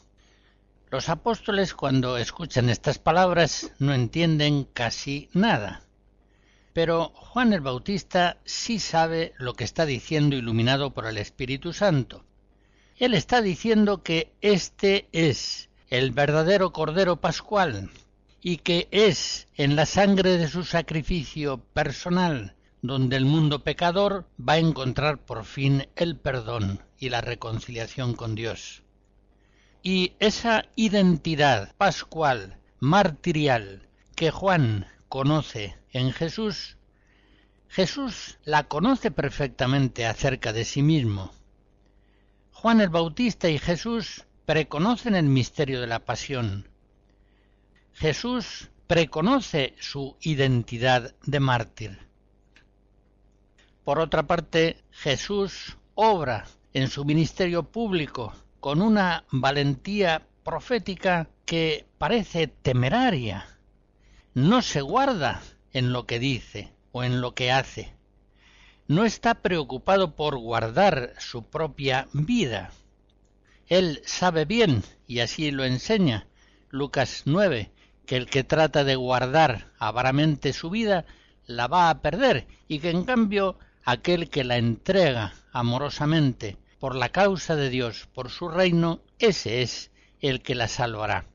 Los 0.89 1.09
apóstoles 1.09 1.73
cuando 1.73 2.17
escuchan 2.17 2.69
estas 2.69 2.99
palabras 2.99 3.73
no 3.79 3.93
entienden 3.93 4.63
casi 4.63 5.27
nada 5.33 5.83
pero 6.73 7.11
Juan 7.15 7.53
el 7.53 7.61
Bautista 7.61 8.37
sí 8.45 8.79
sabe 8.79 9.33
lo 9.37 9.53
que 9.53 9.63
está 9.63 9.85
diciendo 9.85 10.35
iluminado 10.35 10.91
por 10.91 11.05
el 11.05 11.17
Espíritu 11.17 11.71
Santo. 11.71 12.25
Él 12.97 13.13
está 13.13 13.41
diciendo 13.41 14.03
que 14.03 14.33
este 14.41 15.07
es 15.11 15.69
el 15.89 16.11
verdadero 16.11 16.73
Cordero 16.73 17.21
Pascual 17.21 17.91
y 18.41 18.57
que 18.57 18.87
es 18.91 19.47
en 19.55 19.75
la 19.75 19.85
sangre 19.85 20.37
de 20.37 20.47
su 20.47 20.63
sacrificio 20.63 21.59
personal 21.73 22.55
donde 22.83 23.15
el 23.15 23.23
mundo 23.23 23.63
pecador 23.63 24.27
va 24.37 24.53
a 24.53 24.57
encontrar 24.57 25.17
por 25.17 25.45
fin 25.45 25.87
el 25.95 26.17
perdón 26.17 26.81
y 26.99 27.09
la 27.09 27.21
reconciliación 27.21 28.13
con 28.13 28.35
Dios. 28.35 28.83
Y 29.81 30.13
esa 30.19 30.65
identidad 30.75 31.73
pascual, 31.77 32.57
martirial, 32.79 33.87
que 34.15 34.31
Juan 34.31 34.87
conoce 35.07 35.77
en 35.93 36.11
Jesús, 36.11 36.77
Jesús 37.69 38.39
la 38.43 38.63
conoce 38.63 39.11
perfectamente 39.11 40.05
acerca 40.05 40.51
de 40.51 40.65
sí 40.65 40.81
mismo. 40.81 41.31
Juan 42.51 42.81
el 42.81 42.89
Bautista 42.89 43.49
y 43.49 43.59
Jesús 43.59 44.25
preconocen 44.45 45.15
el 45.15 45.25
misterio 45.25 45.79
de 45.79 45.87
la 45.87 45.99
pasión. 45.99 46.67
Jesús 47.93 48.69
preconoce 48.87 49.75
su 49.79 50.17
identidad 50.21 51.15
de 51.25 51.39
mártir. 51.39 51.99
Por 53.83 53.99
otra 53.99 54.23
parte, 54.23 54.83
Jesús 54.91 55.77
obra 55.95 56.45
en 56.73 56.89
su 56.89 57.05
ministerio 57.05 57.63
público 57.63 58.33
con 58.59 58.81
una 58.81 59.25
valentía 59.31 60.25
profética 60.43 61.29
que 61.45 61.85
parece 61.97 62.47
temeraria. 62.47 63.45
No 64.33 64.61
se 64.61 64.81
guarda 64.81 65.41
en 65.73 65.91
lo 65.91 66.05
que 66.05 66.19
dice 66.19 66.71
o 66.91 67.03
en 67.03 67.21
lo 67.21 67.33
que 67.33 67.51
hace. 67.51 67.93
No 68.87 69.05
está 69.05 69.35
preocupado 69.35 70.15
por 70.15 70.37
guardar 70.37 71.13
su 71.19 71.43
propia 71.43 72.07
vida. 72.13 72.71
Él 73.67 74.01
sabe 74.05 74.45
bien, 74.45 74.83
y 75.07 75.19
así 75.19 75.51
lo 75.51 75.65
enseña 75.65 76.27
Lucas 76.69 77.23
9, 77.25 77.71
que 78.05 78.17
el 78.17 78.27
que 78.27 78.43
trata 78.43 78.83
de 78.83 78.95
guardar 78.95 79.71
avaramente 79.79 80.53
su 80.53 80.69
vida 80.69 81.05
la 81.45 81.67
va 81.67 81.89
a 81.89 82.01
perder 82.01 82.47
y 82.67 82.79
que 82.79 82.89
en 82.89 83.03
cambio 83.03 83.57
aquel 83.83 84.29
que 84.29 84.43
la 84.43 84.57
entrega 84.57 85.33
amorosamente 85.51 86.57
por 86.79 86.95
la 86.95 87.09
causa 87.09 87.55
de 87.55 87.69
Dios, 87.69 88.07
por 88.13 88.29
su 88.29 88.49
reino, 88.49 89.01
ese 89.19 89.61
es 89.61 89.91
el 90.19 90.41
que 90.41 90.55
la 90.55 90.67
salvará. 90.67 91.25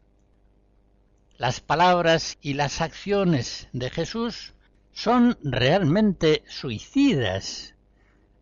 Las 1.38 1.60
palabras 1.60 2.36
y 2.42 2.54
las 2.54 2.80
acciones 2.80 3.68
de 3.72 3.90
Jesús 3.90 4.54
son 4.92 5.38
realmente 5.44 6.42
suicidas. 6.48 7.76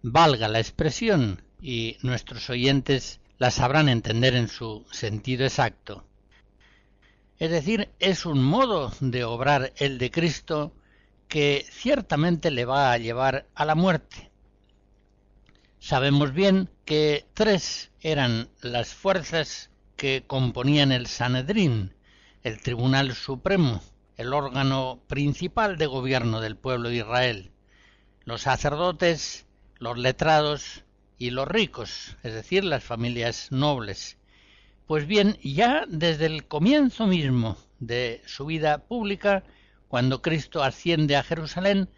Valga 0.00 0.48
la 0.48 0.60
expresión, 0.60 1.42
y 1.60 1.98
nuestros 2.00 2.48
oyentes 2.48 3.20
la 3.36 3.50
sabrán 3.50 3.90
entender 3.90 4.34
en 4.34 4.48
su 4.48 4.86
sentido 4.90 5.44
exacto. 5.44 6.06
Es 7.38 7.50
decir, 7.50 7.90
es 7.98 8.24
un 8.24 8.42
modo 8.42 8.90
de 9.00 9.24
obrar 9.24 9.74
el 9.76 9.98
de 9.98 10.10
Cristo 10.10 10.72
que 11.28 11.66
ciertamente 11.70 12.50
le 12.50 12.64
va 12.64 12.92
a 12.92 12.98
llevar 12.98 13.46
a 13.54 13.66
la 13.66 13.74
muerte. 13.74 14.30
Sabemos 15.80 16.32
bien 16.32 16.70
que 16.86 17.26
tres 17.34 17.90
eran 18.00 18.48
las 18.62 18.94
fuerzas 18.94 19.68
que 19.96 20.24
componían 20.26 20.92
el 20.92 21.06
Sanedrín, 21.06 21.92
el 22.46 22.60
Tribunal 22.60 23.12
Supremo, 23.12 23.82
el 24.16 24.32
órgano 24.32 25.00
principal 25.08 25.78
de 25.78 25.86
gobierno 25.86 26.40
del 26.40 26.56
pueblo 26.56 26.90
de 26.90 26.98
Israel, 26.98 27.50
los 28.24 28.42
sacerdotes, 28.42 29.46
los 29.80 29.98
letrados 29.98 30.84
y 31.18 31.30
los 31.30 31.48
ricos, 31.48 32.16
es 32.22 32.34
decir, 32.34 32.62
las 32.62 32.84
familias 32.84 33.50
nobles. 33.50 34.16
Pues 34.86 35.08
bien, 35.08 35.36
ya 35.42 35.86
desde 35.88 36.26
el 36.26 36.46
comienzo 36.46 37.08
mismo 37.08 37.56
de 37.80 38.22
su 38.26 38.46
vida 38.46 38.78
pública, 38.78 39.42
cuando 39.88 40.22
Cristo 40.22 40.62
asciende 40.62 41.16
a 41.16 41.24
Jerusalén, 41.24 41.90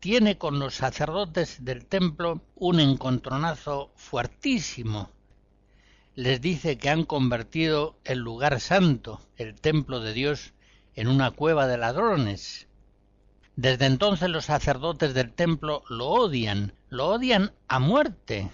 tiene 0.00 0.38
con 0.38 0.60
los 0.60 0.76
sacerdotes 0.76 1.62
del 1.62 1.84
templo 1.84 2.40
un 2.54 2.80
encontronazo 2.80 3.92
fuertísimo. 3.96 5.10
Les 6.16 6.40
dice 6.40 6.78
que 6.78 6.90
han 6.90 7.04
convertido 7.04 7.98
el 8.04 8.20
lugar 8.20 8.60
santo, 8.60 9.20
el 9.36 9.60
templo 9.60 9.98
de 9.98 10.12
Dios, 10.12 10.52
en 10.94 11.08
una 11.08 11.32
cueva 11.32 11.66
de 11.66 11.76
ladrones. 11.76 12.68
Desde 13.56 13.86
entonces 13.86 14.28
los 14.28 14.44
sacerdotes 14.44 15.12
del 15.12 15.32
templo 15.32 15.82
lo 15.88 16.06
odian, 16.06 16.72
lo 16.88 17.08
odian 17.08 17.52
a 17.66 17.80
muerte. 17.80 18.48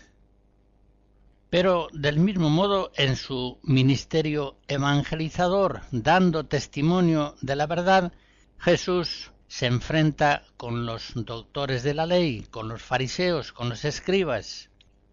Pero 1.50 1.88
del 1.92 2.18
mismo 2.18 2.48
modo 2.48 2.92
en 2.94 3.16
su 3.16 3.58
ministerio 3.62 4.56
evangelizador, 4.66 5.82
dando 5.90 6.46
testimonio 6.46 7.34
de 7.42 7.56
la 7.56 7.66
verdad, 7.66 8.12
Jesús 8.58 9.32
se 9.48 9.66
enfrenta 9.66 10.44
con 10.56 10.86
los 10.86 11.12
doctores 11.14 11.82
de 11.82 11.92
la 11.92 12.06
ley, 12.06 12.46
con 12.50 12.68
los 12.68 12.80
fariseos, 12.80 13.52
con 13.52 13.68
los 13.68 13.84
escribas, 13.84 14.69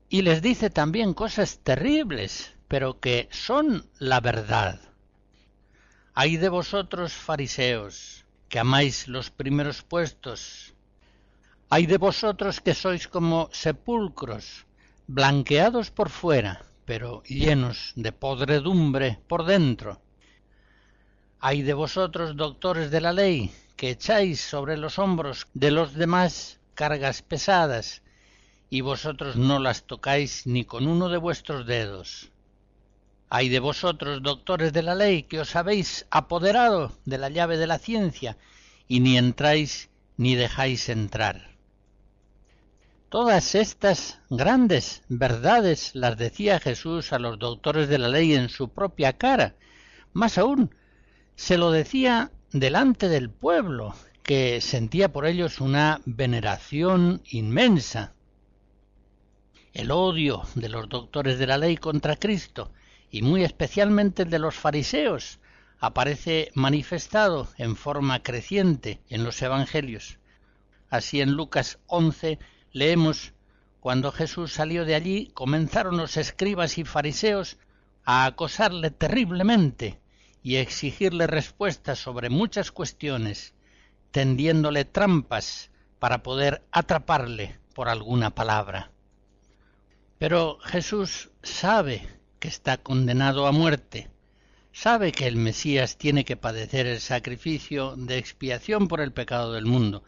y 0.09 0.21
les 0.21 0.41
dice 0.41 0.69
también 0.69 1.13
cosas 1.13 1.59
terribles, 1.59 2.53
pero 2.67 2.99
que 2.99 3.27
son 3.31 3.89
la 3.99 4.19
verdad. 4.19 4.79
Hay 6.13 6.37
de 6.37 6.49
vosotros, 6.49 7.13
fariseos, 7.13 8.25
que 8.49 8.59
amáis 8.59 9.07
los 9.07 9.29
primeros 9.29 9.83
puestos. 9.83 10.73
Hay 11.69 11.85
de 11.85 11.97
vosotros 11.97 12.61
que 12.61 12.73
sois 12.73 13.07
como 13.07 13.49
sepulcros, 13.51 14.65
blanqueados 15.07 15.91
por 15.91 16.09
fuera, 16.09 16.63
pero 16.85 17.21
llenos 17.23 17.91
de 17.95 18.13
podredumbre 18.13 19.19
por 19.27 19.45
dentro. 19.45 20.01
Hay 21.39 21.61
de 21.61 21.73
vosotros, 21.73 22.35
doctores 22.35 22.89
de 22.89 23.01
la 23.01 23.11
ley, 23.11 23.51
que 23.75 23.91
echáis 23.91 24.41
sobre 24.41 24.77
los 24.77 24.97
hombros 24.97 25.47
de 25.53 25.71
los 25.71 25.93
demás 25.93 26.59
cargas 26.73 27.21
pesadas, 27.21 28.01
y 28.69 28.81
vosotros 28.81 29.35
no 29.35 29.59
las 29.59 29.83
tocáis 29.83 30.45
ni 30.45 30.65
con 30.65 30.87
uno 30.87 31.09
de 31.09 31.17
vuestros 31.17 31.65
dedos. 31.65 32.31
Hay 33.29 33.49
de 33.49 33.59
vosotros, 33.59 34.21
doctores 34.23 34.71
de 34.73 34.83
la 34.83 34.95
ley, 34.95 35.23
que 35.23 35.39
os 35.39 35.55
habéis 35.55 36.05
apoderado 36.09 36.93
de 37.05 37.17
la 37.17 37.29
llave 37.29 37.57
de 37.57 37.67
la 37.67 37.77
ciencia, 37.77 38.37
y 38.87 39.01
ni 39.01 39.17
entráis 39.17 39.89
ni 40.15 40.35
dejáis 40.35 40.89
entrar. 40.89 41.57
Todas 43.09 43.55
estas 43.55 44.19
grandes 44.29 45.01
verdades 45.07 45.91
las 45.93 46.17
decía 46.17 46.59
Jesús 46.59 47.13
a 47.13 47.19
los 47.19 47.39
doctores 47.39 47.87
de 47.87 47.97
la 47.97 48.09
ley 48.09 48.33
en 48.33 48.49
su 48.49 48.69
propia 48.69 49.13
cara. 49.13 49.55
Más 50.11 50.37
aún, 50.37 50.75
se 51.35 51.57
lo 51.57 51.71
decía 51.71 52.31
delante 52.51 53.07
del 53.07 53.29
pueblo, 53.29 53.93
que 54.23 54.59
sentía 54.59 55.13
por 55.13 55.25
ellos 55.25 55.61
una 55.61 56.01
veneración 56.05 57.21
inmensa. 57.29 58.13
El 59.77 59.91
odio 59.91 60.41
de 60.55 60.69
los 60.69 60.89
doctores 60.89 61.37
de 61.37 61.45
la 61.45 61.59
ley 61.59 61.77
contra 61.77 62.15
Cristo, 62.15 62.71
y 63.11 63.21
muy 63.21 63.43
especialmente 63.43 64.23
el 64.23 64.31
de 64.31 64.39
los 64.39 64.55
fariseos, 64.55 65.37
aparece 65.77 66.49
manifestado 66.55 67.47
en 67.59 67.75
forma 67.75 68.23
creciente 68.23 69.01
en 69.07 69.23
los 69.23 69.39
Evangelios. 69.39 70.17
Así 70.89 71.21
en 71.21 71.33
Lucas 71.33 71.77
11 71.85 72.39
leemos 72.71 73.33
cuando 73.79 74.11
Jesús 74.11 74.51
salió 74.51 74.83
de 74.83 74.95
allí 74.95 75.29
comenzaron 75.35 75.97
los 75.97 76.17
escribas 76.17 76.79
y 76.79 76.83
fariseos 76.83 77.57
a 78.03 78.25
acosarle 78.25 78.89
terriblemente 78.89 79.99
y 80.41 80.55
exigirle 80.55 81.27
respuestas 81.27 81.99
sobre 81.99 82.31
muchas 82.31 82.71
cuestiones, 82.71 83.53
tendiéndole 84.09 84.85
trampas 84.85 85.69
para 85.99 86.23
poder 86.23 86.63
atraparle 86.71 87.59
por 87.75 87.89
alguna 87.89 88.31
palabra. 88.31 88.89
Pero 90.19 90.57
Jesús 90.63 91.29
sabe 91.43 92.07
que 92.39 92.47
está 92.47 92.77
condenado 92.77 93.45
a 93.45 93.51
muerte, 93.51 94.09
sabe 94.71 95.11
que 95.11 95.27
el 95.27 95.35
Mesías 95.35 95.97
tiene 95.97 96.25
que 96.25 96.35
padecer 96.35 96.87
el 96.87 96.99
sacrificio 96.99 97.95
de 97.95 98.17
expiación 98.17 98.87
por 98.87 98.99
el 98.99 99.11
pecado 99.11 99.53
del 99.53 99.65
mundo, 99.65 100.03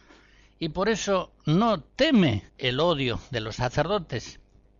y 0.57 0.69
por 0.69 0.89
eso 0.89 1.31
no 1.45 1.81
teme 1.81 2.49
el 2.57 2.79
odio 2.79 3.19
de 3.29 3.39
los 3.39 3.57
sacerdotes, 3.57 4.39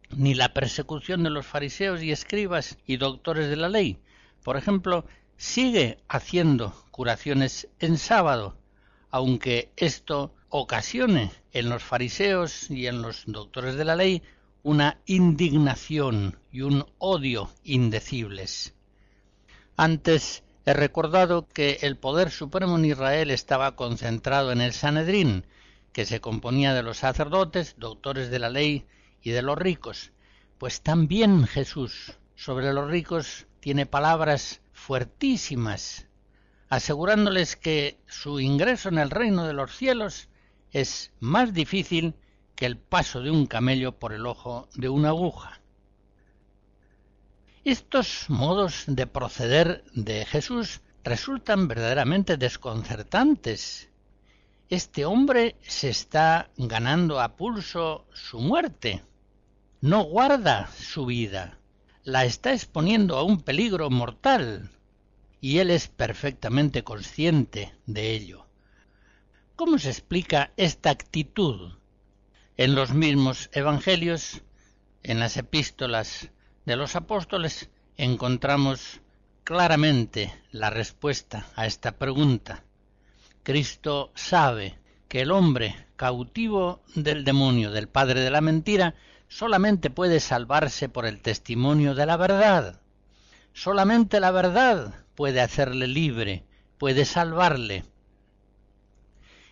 ni 0.10 0.34
la 0.34 0.52
persecución 0.54 1.22
de 1.22 1.30
los 1.30 1.46
fariseos 1.46 2.02
y 2.02 2.12
escribas 2.12 2.80
y 2.88 2.98
doctores 2.98 3.50
de 3.50 3.56
la 3.56 3.70
ley. 3.70 4.00
Por 4.44 4.58
ejemplo, 4.58 5.06
sigue 5.38 6.00
haciendo 6.08 6.74
curaciones 6.90 7.68
en 7.80 8.00
sábado, 8.00 8.58
aunque 9.12 9.72
esto 9.78 10.34
ocasione 10.50 11.32
en 11.54 11.70
los 11.70 11.84
fariseos 11.84 12.72
y 12.72 12.88
en 12.88 13.04
los 13.04 13.24
doctores 13.28 13.76
de 13.76 13.86
la 13.86 13.96
ley 13.96 14.24
una 14.64 15.00
indignación 15.06 16.38
y 16.52 16.62
un 16.62 16.86
odio 16.98 17.50
indecibles. 17.64 18.74
Antes 19.78 20.44
he 20.66 20.74
recordado 20.74 21.48
que 21.48 21.80
el 21.82 21.98
poder 21.98 22.32
supremo 22.32 22.78
en 22.78 22.86
Israel 22.86 23.32
estaba 23.32 23.76
concentrado 23.76 24.52
en 24.52 24.62
el 24.62 24.74
Sanedrín, 24.74 25.46
que 25.94 26.06
se 26.06 26.20
componía 26.20 26.74
de 26.74 26.84
los 26.84 26.98
sacerdotes, 26.98 27.76
doctores 27.78 28.30
de 28.30 28.40
la 28.40 28.50
ley 28.50 28.86
y 29.22 29.32
de 29.32 29.42
los 29.42 29.58
ricos. 29.58 30.12
Pues 30.58 30.82
también 30.82 31.48
Jesús 31.48 32.18
sobre 32.36 32.74
los 32.74 32.90
ricos 32.90 33.48
tiene 33.62 33.86
palabras 33.86 34.62
fuertísimas, 34.74 36.08
asegurándoles 36.70 37.56
que 37.56 37.98
su 38.08 38.40
ingreso 38.40 38.90
en 38.90 38.98
el 38.98 39.10
reino 39.10 39.46
de 39.46 39.54
los 39.54 39.76
cielos 39.76 40.28
es 40.72 41.12
más 41.20 41.54
difícil 41.54 42.14
que 42.60 42.66
el 42.66 42.76
paso 42.78 43.22
de 43.22 43.32
un 43.32 43.46
camello 43.46 43.94
por 43.94 44.12
el 44.12 44.26
ojo 44.26 44.68
de 44.76 44.90
una 44.90 45.10
aguja. 45.10 45.62
Estos 47.64 48.26
modos 48.30 48.84
de 48.86 49.08
proceder 49.08 49.86
de 49.94 50.26
Jesús 50.26 50.82
resultan 51.06 51.70
verdaderamente 51.70 52.36
desconcertantes. 52.36 53.88
Este 54.68 55.06
hombre 55.06 55.56
se 55.62 55.88
está 55.88 56.50
ganando 56.58 57.22
a 57.22 57.38
pulso 57.38 58.06
su 58.12 58.42
muerte. 58.42 59.06
No 59.80 60.04
guarda 60.04 60.70
su 60.78 61.06
vida. 61.06 61.58
La 62.04 62.26
está 62.26 62.52
exponiendo 62.52 63.16
a 63.16 63.24
un 63.24 63.40
peligro 63.40 63.90
mortal 63.90 64.70
y 65.40 65.60
él 65.60 65.72
es 65.72 65.88
perfectamente 65.88 66.84
consciente 66.84 67.74
de 67.86 68.12
ello. 68.12 68.48
¿Cómo 69.56 69.78
se 69.78 69.92
explica 69.92 70.52
esta 70.58 70.90
actitud? 70.90 71.80
En 72.60 72.76
los 72.76 72.94
mismos 72.94 73.50
evangelios, 73.54 74.42
en 75.02 75.22
las 75.22 75.38
epístolas 75.38 76.30
de 76.66 76.76
los 76.76 76.98
apóstoles, 76.98 77.70
encontramos 77.96 79.00
claramente 79.46 80.34
la 80.52 80.70
respuesta 80.70 81.48
a 81.56 81.66
esta 81.66 81.94
pregunta. 81.94 82.66
Cristo 83.44 84.12
sabe 84.14 84.78
que 85.08 85.22
el 85.22 85.32
hombre 85.32 85.88
cautivo 85.96 86.82
del 86.96 87.24
demonio, 87.24 87.72
del 87.72 87.88
padre 87.88 88.20
de 88.20 88.30
la 88.30 88.42
mentira, 88.42 88.94
solamente 89.30 89.90
puede 89.90 90.20
salvarse 90.20 90.90
por 90.90 91.06
el 91.06 91.22
testimonio 91.22 91.96
de 91.96 92.06
la 92.06 92.18
verdad. 92.18 92.82
Solamente 93.54 94.20
la 94.20 94.32
verdad 94.32 95.06
puede 95.16 95.40
hacerle 95.40 95.88
libre, 95.88 96.44
puede 96.78 97.06
salvarle. 97.06 97.86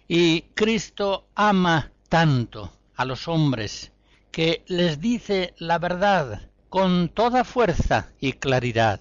Y 0.09 0.41
Cristo 0.55 1.29
ama 1.35 1.93
tanto 2.09 2.73
a 2.97 3.05
los 3.05 3.27
hombres 3.27 3.93
que 4.31 4.63
les 4.67 4.99
dice 4.99 5.53
la 5.57 5.79
verdad 5.79 6.49
con 6.69 7.09
toda 7.09 7.43
fuerza 7.43 8.09
y 8.19 8.33
claridad, 8.33 8.99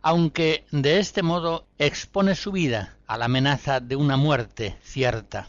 aunque 0.00 0.64
de 0.70 0.98
este 0.98 1.22
modo 1.22 1.66
expone 1.78 2.34
su 2.34 2.52
vida 2.52 2.96
a 3.06 3.18
la 3.18 3.26
amenaza 3.26 3.80
de 3.80 3.96
una 3.96 4.16
muerte 4.16 4.78
cierta. 4.82 5.48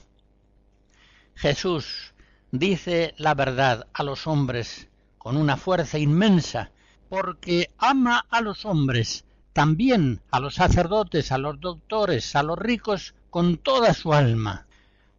Jesús 1.35 2.13
dice 2.51 3.13
la 3.17 3.33
verdad 3.35 3.87
a 3.93 4.03
los 4.03 4.27
hombres 4.27 4.89
con 5.17 5.37
una 5.37 5.55
fuerza 5.55 5.99
inmensa, 5.99 6.71
porque 7.09 7.69
ama 7.77 8.25
a 8.29 8.41
los 8.41 8.65
hombres 8.65 9.23
también 9.53 10.21
a 10.29 10.39
los 10.39 10.53
sacerdotes, 10.53 11.31
a 11.31 11.39
los 11.39 11.59
doctores, 11.59 12.35
a 12.35 12.43
los 12.43 12.59
ricos, 12.59 13.15
con 13.31 13.57
toda 13.57 13.95
su 13.95 14.13
alma, 14.13 14.66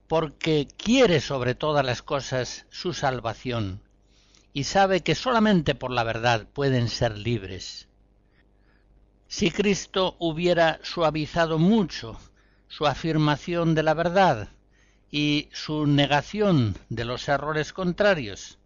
porque 0.08 0.66
quiere 0.76 1.20
sobre 1.20 1.54
todas 1.54 1.84
las 1.84 2.02
cosas 2.02 2.66
su 2.70 2.94
salvación, 2.94 3.82
y 4.54 4.64
sabe 4.64 5.02
que 5.02 5.14
solamente 5.14 5.74
por 5.74 5.90
la 5.90 6.02
verdad 6.02 6.48
pueden 6.52 6.88
ser 6.88 7.16
libres. 7.16 7.88
Si 9.28 9.50
Cristo 9.50 10.16
hubiera 10.18 10.80
suavizado 10.82 11.58
mucho 11.58 12.18
su 12.68 12.86
afirmación 12.86 13.74
de 13.74 13.82
la 13.82 13.92
verdad 13.92 14.48
y 15.10 15.50
su 15.52 15.86
negación 15.86 16.76
de 16.88 17.04
los 17.04 17.28
errores 17.28 17.74
contrarios, 17.74 18.58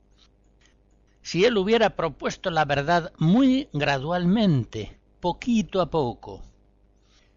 si 1.22 1.44
él 1.44 1.58
hubiera 1.58 1.90
propuesto 1.96 2.50
la 2.50 2.64
verdad 2.64 3.12
muy 3.18 3.68
gradualmente, 3.72 4.98
poquito 5.20 5.80
a 5.80 5.90
poco, 5.90 6.42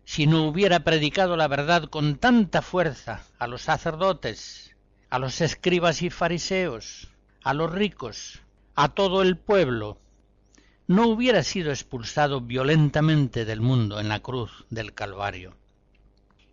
si 0.06 0.28
no 0.28 0.48
hubiera 0.48 0.82
predicado 0.82 1.36
la 1.36 1.48
verdad 1.48 1.90
con 1.90 2.18
tanta 2.18 2.62
fuerza 2.62 3.24
a 3.38 3.48
los 3.48 3.64
sacerdotes, 3.64 4.76
a 5.10 5.20
los 5.20 5.42
escribas 5.42 6.02
y 6.02 6.10
fariseos, 6.10 7.10
a 7.44 7.54
los 7.54 7.72
ricos, 7.72 8.42
a 8.76 8.90
todo 8.90 9.22
el 9.22 9.38
pueblo, 9.38 10.00
no 10.88 11.08
hubiera 11.08 11.44
sido 11.44 11.72
expulsado 11.72 12.42
violentamente 12.42 13.44
del 13.44 13.62
mundo 13.62 14.00
en 14.00 14.08
la 14.08 14.20
cruz 14.22 14.66
del 14.70 14.94
Calvario. 14.94 15.56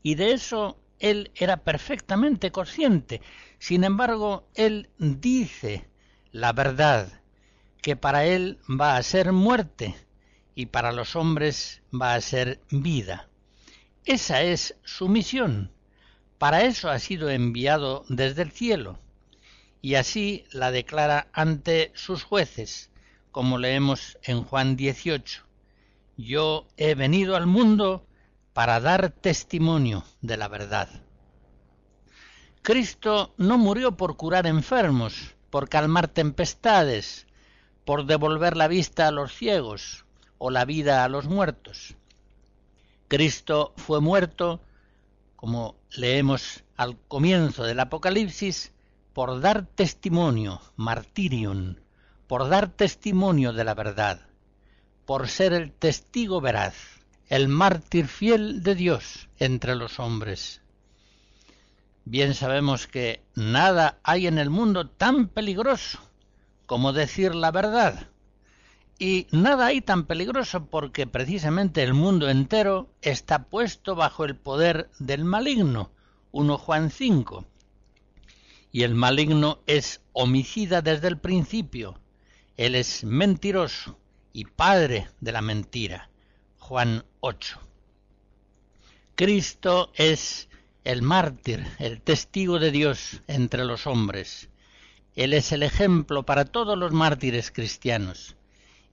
Y 0.03 0.15
de 0.15 0.33
eso 0.33 0.79
él 0.99 1.31
era 1.35 1.59
perfectamente 1.59 2.51
consciente. 2.51 3.21
Sin 3.59 3.85
embargo, 3.85 4.49
él 4.55 4.89
dice 4.99 5.87
la 6.33 6.53
verdad, 6.53 7.21
que 7.83 7.97
para 7.97 8.25
él 8.25 8.59
va 8.69 8.97
a 8.97 9.03
ser 9.03 9.33
muerte 9.33 9.95
y 10.55 10.67
para 10.67 10.93
los 10.93 11.15
hombres 11.15 11.83
va 11.93 12.15
a 12.15 12.21
ser 12.21 12.61
vida. 12.71 13.29
Esa 14.05 14.43
es 14.43 14.75
su 14.83 15.09
misión. 15.09 15.71
Para 16.39 16.63
eso 16.63 16.91
ha 16.91 16.99
sido 16.99 17.31
enviado 17.31 18.05
desde 18.09 18.43
el 18.43 18.51
cielo. 18.51 18.99
Y 19.81 19.95
así 19.95 20.45
la 20.51 20.73
declara 20.73 21.29
ante 21.33 21.93
sus 21.95 22.25
jueces, 22.25 22.91
como 23.31 23.59
leemos 23.59 24.19
en 24.25 24.43
Juan 24.43 24.75
18. 24.75 25.45
Yo 26.17 26.67
he 26.77 26.97
venido 26.97 27.37
al 27.37 27.47
mundo 27.47 28.05
para 28.53 28.81
dar 28.81 29.11
testimonio 29.11 30.05
de 30.21 30.37
la 30.37 30.49
verdad. 30.49 30.89
Cristo 32.63 33.35
no 33.37 33.57
murió 33.57 33.97
por 33.97 34.17
curar 34.17 34.47
enfermos, 34.47 35.35
por 35.51 35.69
calmar 35.69 36.09
tempestades, 36.09 37.27
por 37.85 38.07
devolver 38.07 38.57
la 38.57 38.67
vista 38.69 39.09
a 39.09 39.13
los 39.13 39.33
ciegos 39.33 40.07
o 40.39 40.51
la 40.51 40.65
vida 40.65 41.05
a 41.05 41.09
los 41.09 41.27
muertos. 41.27 41.97
Cristo 43.13 43.75
fue 43.77 44.01
muerto, 44.01 44.63
como 45.37 45.77
leemos 45.91 46.65
al 46.79 46.97
comienzo 47.09 47.63
del 47.63 47.79
Apocalipsis, 47.81 48.73
por 49.13 49.43
dar 49.43 49.67
testimonio, 49.67 50.63
martirium, 50.77 51.77
por 52.27 52.49
dar 52.49 52.69
testimonio 52.69 53.53
de 53.53 53.65
la 53.65 53.75
verdad, 53.75 54.23
por 55.05 55.29
ser 55.29 55.53
el 55.53 55.73
testigo 55.73 56.41
veraz, 56.41 56.75
el 57.29 57.49
mártir 57.49 58.09
fiel 58.09 58.63
de 58.63 58.77
Dios 58.77 59.29
entre 59.39 59.75
los 59.75 60.01
hombres. 60.01 60.63
Bien 62.07 62.33
sabemos 62.33 62.87
que 62.87 63.23
nada 63.35 63.99
hay 64.05 64.27
en 64.27 64.39
el 64.39 64.49
mundo 64.49 64.89
tan 64.89 65.29
peligroso 65.29 65.99
como 66.65 66.95
decir 66.95 67.35
la 67.35 67.51
verdad, 67.51 68.07
y 69.03 69.27
nada 69.33 69.67
hay 69.67 69.81
tan 69.81 70.07
peligroso 70.07 70.67
porque 70.67 71.09
precisamente 71.09 71.83
el 71.83 71.93
mundo 71.93 72.31
entero 72.31 72.89
está 73.03 73.47
puesto 73.47 73.97
bajo 73.97 74.25
el 74.25 74.37
poder 74.37 74.91
del 75.01 75.25
maligno, 75.25 75.91
1 76.31 76.57
Juan 76.57 76.89
5. 76.89 77.45
Y 78.71 78.85
el 78.85 78.95
maligno 78.95 79.59
es 79.67 80.03
homicida 80.13 80.83
desde 80.83 81.09
el 81.09 81.19
principio. 81.19 81.99
Él 82.57 82.77
es 82.77 83.03
mentiroso 83.03 83.99
y 84.33 84.45
padre 84.45 85.09
de 85.21 85.33
la 85.33 85.43
mentira. 85.43 86.09
Juan 86.59 87.05
8. 87.19 87.59
Cristo 89.17 89.91
es 89.97 90.49
el 90.85 91.03
mártir, 91.03 91.67
el 91.81 92.01
testigo 92.03 92.61
de 92.61 92.71
Dios 92.71 93.21
entre 93.27 93.65
los 93.65 93.89
hombres. 93.89 94.49
Él 95.17 95.33
es 95.33 95.51
el 95.51 95.65
ejemplo 95.65 96.25
para 96.25 96.45
todos 96.45 96.79
los 96.79 96.93
mártires 96.93 97.51
cristianos 97.51 98.37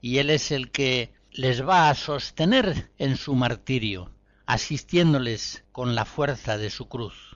y 0.00 0.18
Él 0.18 0.30
es 0.30 0.50
el 0.50 0.70
que 0.70 1.12
les 1.30 1.66
va 1.66 1.90
a 1.90 1.94
sostener 1.94 2.90
en 2.98 3.16
su 3.16 3.34
martirio, 3.34 4.10
asistiéndoles 4.46 5.64
con 5.72 5.94
la 5.94 6.04
fuerza 6.04 6.58
de 6.58 6.70
su 6.70 6.88
cruz. 6.88 7.29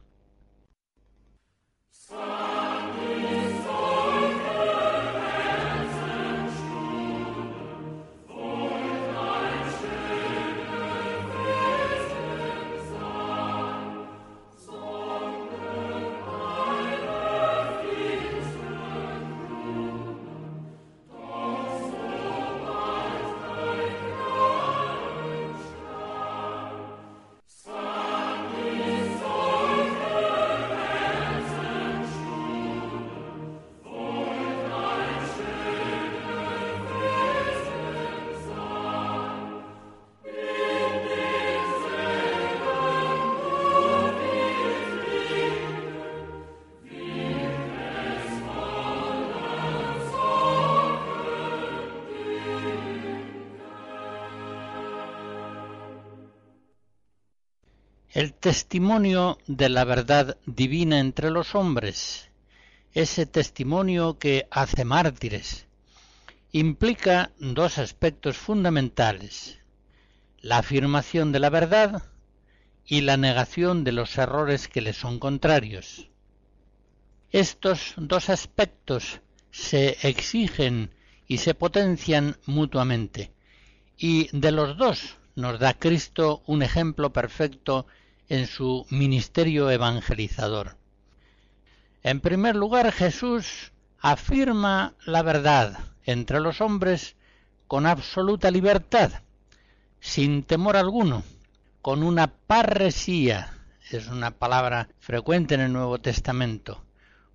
El 58.14 58.32
testimonio 58.32 59.38
de 59.48 59.68
la 59.68 59.82
verdad 59.82 60.38
divina 60.46 61.00
entre 61.00 61.32
los 61.32 61.56
hombres, 61.56 62.30
ese 62.92 63.26
testimonio 63.26 64.20
que 64.20 64.46
hace 64.52 64.84
mártires, 64.84 65.66
implica 66.52 67.32
dos 67.40 67.78
aspectos 67.78 68.36
fundamentales, 68.36 69.58
la 70.40 70.58
afirmación 70.58 71.32
de 71.32 71.40
la 71.40 71.50
verdad 71.50 72.04
y 72.86 73.00
la 73.00 73.16
negación 73.16 73.82
de 73.82 73.90
los 73.90 74.16
errores 74.16 74.68
que 74.68 74.80
le 74.80 74.92
son 74.92 75.18
contrarios. 75.18 76.08
Estos 77.32 77.94
dos 77.96 78.30
aspectos 78.30 79.22
se 79.50 79.98
exigen 80.08 80.94
y 81.26 81.38
se 81.38 81.54
potencian 81.54 82.36
mutuamente, 82.46 83.32
y 83.98 84.28
de 84.30 84.52
los 84.52 84.76
dos 84.76 85.16
nos 85.34 85.58
da 85.58 85.74
Cristo 85.74 86.44
un 86.46 86.62
ejemplo 86.62 87.12
perfecto 87.12 87.88
en 88.28 88.46
su 88.46 88.86
ministerio 88.90 89.70
evangelizador. 89.70 90.76
En 92.02 92.20
primer 92.20 92.56
lugar, 92.56 92.92
Jesús 92.92 93.72
afirma 93.98 94.94
la 95.06 95.22
verdad 95.22 95.78
entre 96.04 96.40
los 96.40 96.60
hombres 96.60 97.16
con 97.66 97.86
absoluta 97.86 98.50
libertad, 98.50 99.22
sin 100.00 100.42
temor 100.42 100.76
alguno, 100.76 101.22
con 101.80 102.02
una 102.02 102.26
parresía, 102.28 103.54
es 103.90 104.08
una 104.08 104.32
palabra 104.32 104.88
frecuente 104.98 105.54
en 105.54 105.62
el 105.62 105.72
Nuevo 105.72 105.98
Testamento, 105.98 106.84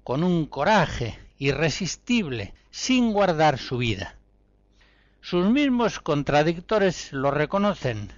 con 0.03 0.23
un 0.23 0.45
coraje 0.45 1.17
irresistible, 1.39 2.53
sin 2.69 3.11
guardar 3.11 3.57
su 3.57 3.77
vida. 3.77 4.15
Sus 5.21 5.49
mismos 5.49 5.99
contradictores 5.99 7.11
lo 7.11 7.31
reconocen. 7.31 8.13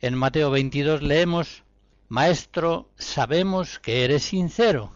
En 0.00 0.14
Mateo 0.14 0.50
22 0.50 1.02
leemos 1.02 1.63
Maestro, 2.08 2.90
sabemos 2.96 3.78
que 3.78 4.04
eres 4.04 4.24
sincero 4.24 4.92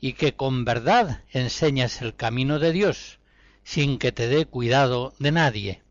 y 0.00 0.14
que 0.14 0.34
con 0.34 0.64
verdad 0.64 1.22
enseñas 1.30 2.02
el 2.02 2.16
camino 2.16 2.58
de 2.58 2.72
Dios, 2.72 3.20
sin 3.62 3.98
que 3.98 4.12
te 4.12 4.28
dé 4.28 4.46
cuidado 4.46 5.14
de 5.18 5.32
nadie. 5.32 5.82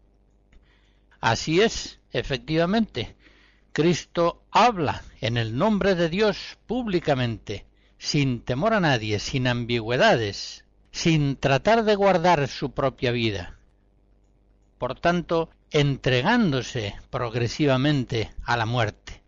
Así 1.21 1.61
es, 1.61 1.99
efectivamente, 2.11 3.15
Cristo 3.71 4.43
habla 4.51 5.03
en 5.21 5.37
el 5.37 5.57
nombre 5.57 5.95
de 5.95 6.09
Dios 6.09 6.57
públicamente, 6.65 7.65
sin 7.97 8.41
temor 8.41 8.73
a 8.73 8.79
nadie, 8.79 9.19
sin 9.19 9.47
ambigüedades, 9.47 10.65
sin 10.91 11.37
tratar 11.37 11.83
de 11.83 11.95
guardar 11.95 12.47
su 12.47 12.71
propia 12.71 13.11
vida. 13.11 13.59
Por 14.77 14.99
tanto, 14.99 15.49
entregándose 15.71 16.95
progresivamente 17.09 18.31
a 18.43 18.57
la 18.57 18.65
muerte. 18.65 19.18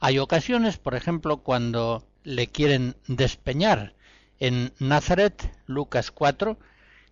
Hay 0.00 0.18
ocasiones, 0.18 0.78
por 0.78 0.94
ejemplo, 0.94 1.38
cuando 1.38 2.06
le 2.22 2.46
quieren 2.46 2.96
despeñar 3.06 3.94
en 4.38 4.72
Nazaret, 4.78 5.52
Lucas 5.66 6.10
4, 6.12 6.58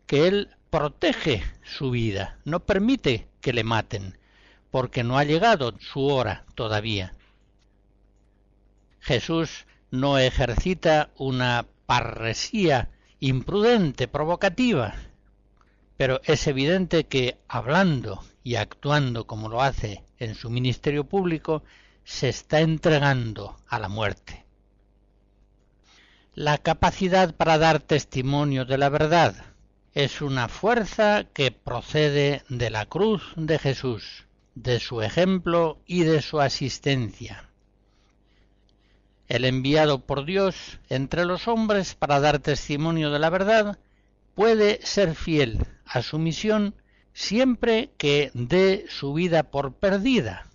que 0.07 0.28
él 0.28 0.51
protege 0.70 1.43
su 1.64 1.91
vida, 1.91 2.39
no 2.45 2.61
permite 2.61 3.28
que 3.41 3.53
le 3.53 3.64
maten, 3.64 4.18
porque 4.70 5.03
no 5.03 5.18
ha 5.18 5.24
llegado 5.24 5.74
su 5.80 6.07
hora 6.07 6.45
todavía. 6.55 7.14
Jesús 9.01 9.66
no 9.91 10.18
ejercita 10.18 11.11
una 11.16 11.66
parresía 11.87 12.91
imprudente, 13.18 14.07
provocativa, 14.07 14.95
pero 15.97 16.20
es 16.24 16.47
evidente 16.47 17.05
que 17.05 17.39
hablando 17.49 18.22
y 18.45 18.57
actuando 18.57 19.26
como 19.26 19.49
lo 19.49 19.62
hace 19.62 20.05
en 20.18 20.34
su 20.34 20.51
ministerio 20.51 21.05
público, 21.05 21.62
se 22.07 22.28
está 22.28 22.61
entregando 22.61 23.57
a 23.68 23.80
la 23.80 23.88
muerte. 23.88 24.44
La 26.34 26.57
capacidad 26.57 27.34
para 27.34 27.59
dar 27.59 27.80
testimonio 27.80 28.64
de 28.64 28.78
la 28.78 28.88
verdad 28.88 29.34
es 29.92 30.22
una 30.22 30.46
fuerza 30.46 31.24
que 31.24 31.50
procede 31.50 32.44
de 32.48 32.70
la 32.70 32.86
cruz 32.86 33.32
de 33.34 33.59
Jesús, 33.59 34.24
de 34.54 34.78
su 34.78 35.02
ejemplo 35.02 35.80
y 35.84 36.04
de 36.04 36.22
su 36.22 36.40
asistencia. 36.40 37.50
El 39.26 39.44
enviado 39.44 40.07
por 40.07 40.24
Dios 40.24 40.78
entre 40.88 41.24
los 41.24 41.48
hombres 41.48 41.96
para 41.96 42.20
dar 42.20 42.38
testimonio 42.38 43.11
de 43.11 43.18
la 43.18 43.30
verdad 43.30 43.80
puede 44.36 44.78
ser 44.86 45.16
fiel 45.16 45.66
a 45.84 46.02
su 46.02 46.20
misión 46.20 46.76
siempre 47.14 47.90
que 47.98 48.30
dé 48.32 48.84
su 48.88 49.12
vida 49.12 49.42
por 49.42 49.72
perdida, 49.72 50.46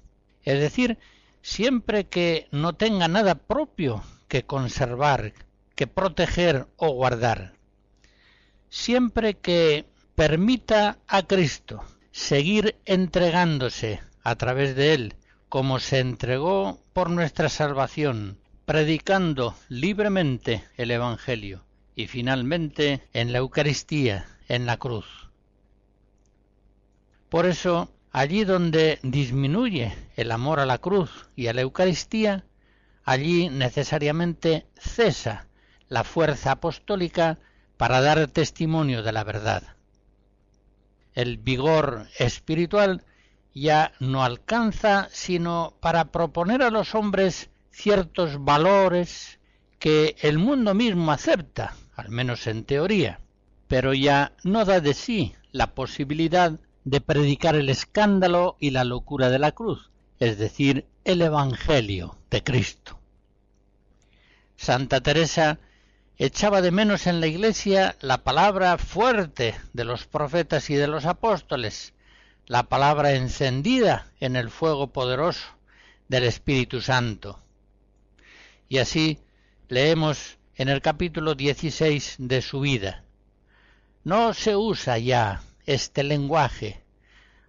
es 0.44 0.62
decir, 0.62 0.98
siempre 1.42 2.08
que 2.08 2.48
no 2.52 2.74
tenga 2.74 3.08
nada 3.08 3.36
propio 3.36 4.04
que 4.28 4.46
conservar, 4.46 5.34
que 5.76 5.88
proteger 5.88 6.68
o 6.78 6.92
guardar, 6.92 7.54
siempre 8.70 9.36
que 9.36 9.86
permita 10.16 11.00
a 11.08 11.24
Cristo 11.24 11.84
seguir 12.12 12.80
entregándose 12.86 14.02
a 14.24 14.36
través 14.36 14.76
de 14.76 14.94
él, 14.94 15.16
como 15.50 15.80
se 15.80 16.00
entregó 16.00 16.82
por 16.94 17.10
nuestra 17.10 17.50
salvación, 17.50 18.38
predicando 18.66 19.56
libremente 19.68 20.64
el 20.78 20.92
Evangelio 20.92 21.66
y 21.96 22.08
finalmente 22.08 23.08
en 23.14 23.34
la 23.34 23.40
Eucaristía, 23.40 24.28
en 24.48 24.66
la 24.66 24.78
cruz. 24.78 25.30
Por 27.30 27.46
eso, 27.46 27.90
allí 28.12 28.44
donde 28.44 29.00
disminuye 29.04 29.96
el 30.16 30.32
amor 30.32 30.60
a 30.60 30.66
la 30.66 30.78
cruz 30.78 31.30
y 31.36 31.48
a 31.48 31.54
la 31.54 31.62
Eucaristía, 31.62 32.46
allí 33.04 33.50
necesariamente 33.50 34.68
cesa 34.78 35.48
la 35.88 36.04
fuerza 36.04 36.52
apostólica 36.52 37.40
para 37.78 38.02
dar 38.02 38.28
testimonio 38.28 39.02
de 39.02 39.12
la 39.12 39.24
verdad. 39.24 39.76
El 41.14 41.38
vigor 41.38 42.08
espiritual 42.20 43.04
ya 43.54 43.92
no 44.00 44.24
alcanza 44.24 45.10
sino 45.12 45.74
para 45.82 46.12
proponer 46.12 46.62
a 46.62 46.70
los 46.70 46.96
hombres 46.96 47.50
ciertos 47.72 48.44
valores 48.44 49.40
que 49.80 50.16
el 50.22 50.38
mundo 50.38 50.74
mismo 50.74 51.12
acepta, 51.12 51.76
al 51.96 52.10
menos 52.10 52.48
en 52.48 52.64
teoría, 52.64 53.20
pero 53.68 53.94
ya 53.94 54.34
no 54.44 54.64
da 54.64 54.80
de 54.80 54.94
sí 54.94 55.34
la 55.52 55.74
posibilidad 55.74 56.60
de 56.84 57.02
predicar 57.02 57.56
el 57.56 57.70
escándalo 57.70 58.58
y 58.60 58.72
la 58.72 58.84
locura 58.84 59.30
de 59.30 59.40
la 59.40 59.52
cruz, 59.52 59.92
es 60.20 60.38
decir, 60.38 60.86
el 61.04 61.22
Evangelio 61.22 62.18
de 62.30 62.44
Cristo. 62.44 63.00
Santa 64.56 65.02
Teresa 65.02 65.60
echaba 66.18 66.62
de 66.62 66.72
menos 66.72 67.08
en 67.08 67.20
la 67.20 67.28
Iglesia 67.28 67.96
la 68.02 68.24
palabra 68.24 68.78
fuerte 68.78 69.56
de 69.74 69.86
los 69.86 70.06
profetas 70.06 70.70
y 70.70 70.76
de 70.76 70.88
los 70.88 71.06
apóstoles, 71.06 71.94
la 72.46 72.64
palabra 72.64 73.14
encendida 73.14 74.08
en 74.20 74.36
el 74.36 74.50
fuego 74.50 74.88
poderoso 74.88 75.48
del 76.08 76.24
Espíritu 76.24 76.82
Santo. 76.82 77.40
Y 78.70 78.78
así 78.78 79.20
leemos 79.68 80.38
en 80.56 80.70
el 80.70 80.82
capítulo 80.82 81.34
16 81.34 82.16
de 82.20 82.42
su 82.42 82.60
vida. 82.60 83.04
No 84.04 84.34
se 84.34 84.56
usa 84.56 84.98
ya 84.98 85.42
este 85.66 86.04
lenguaje. 86.04 86.84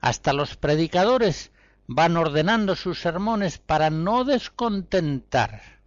Hasta 0.00 0.32
los 0.32 0.56
predicadores 0.56 1.52
van 1.86 2.16
ordenando 2.16 2.76
sus 2.76 3.00
sermones 3.00 3.58
para 3.58 3.90
no 3.90 4.24
descontentar. 4.24 5.80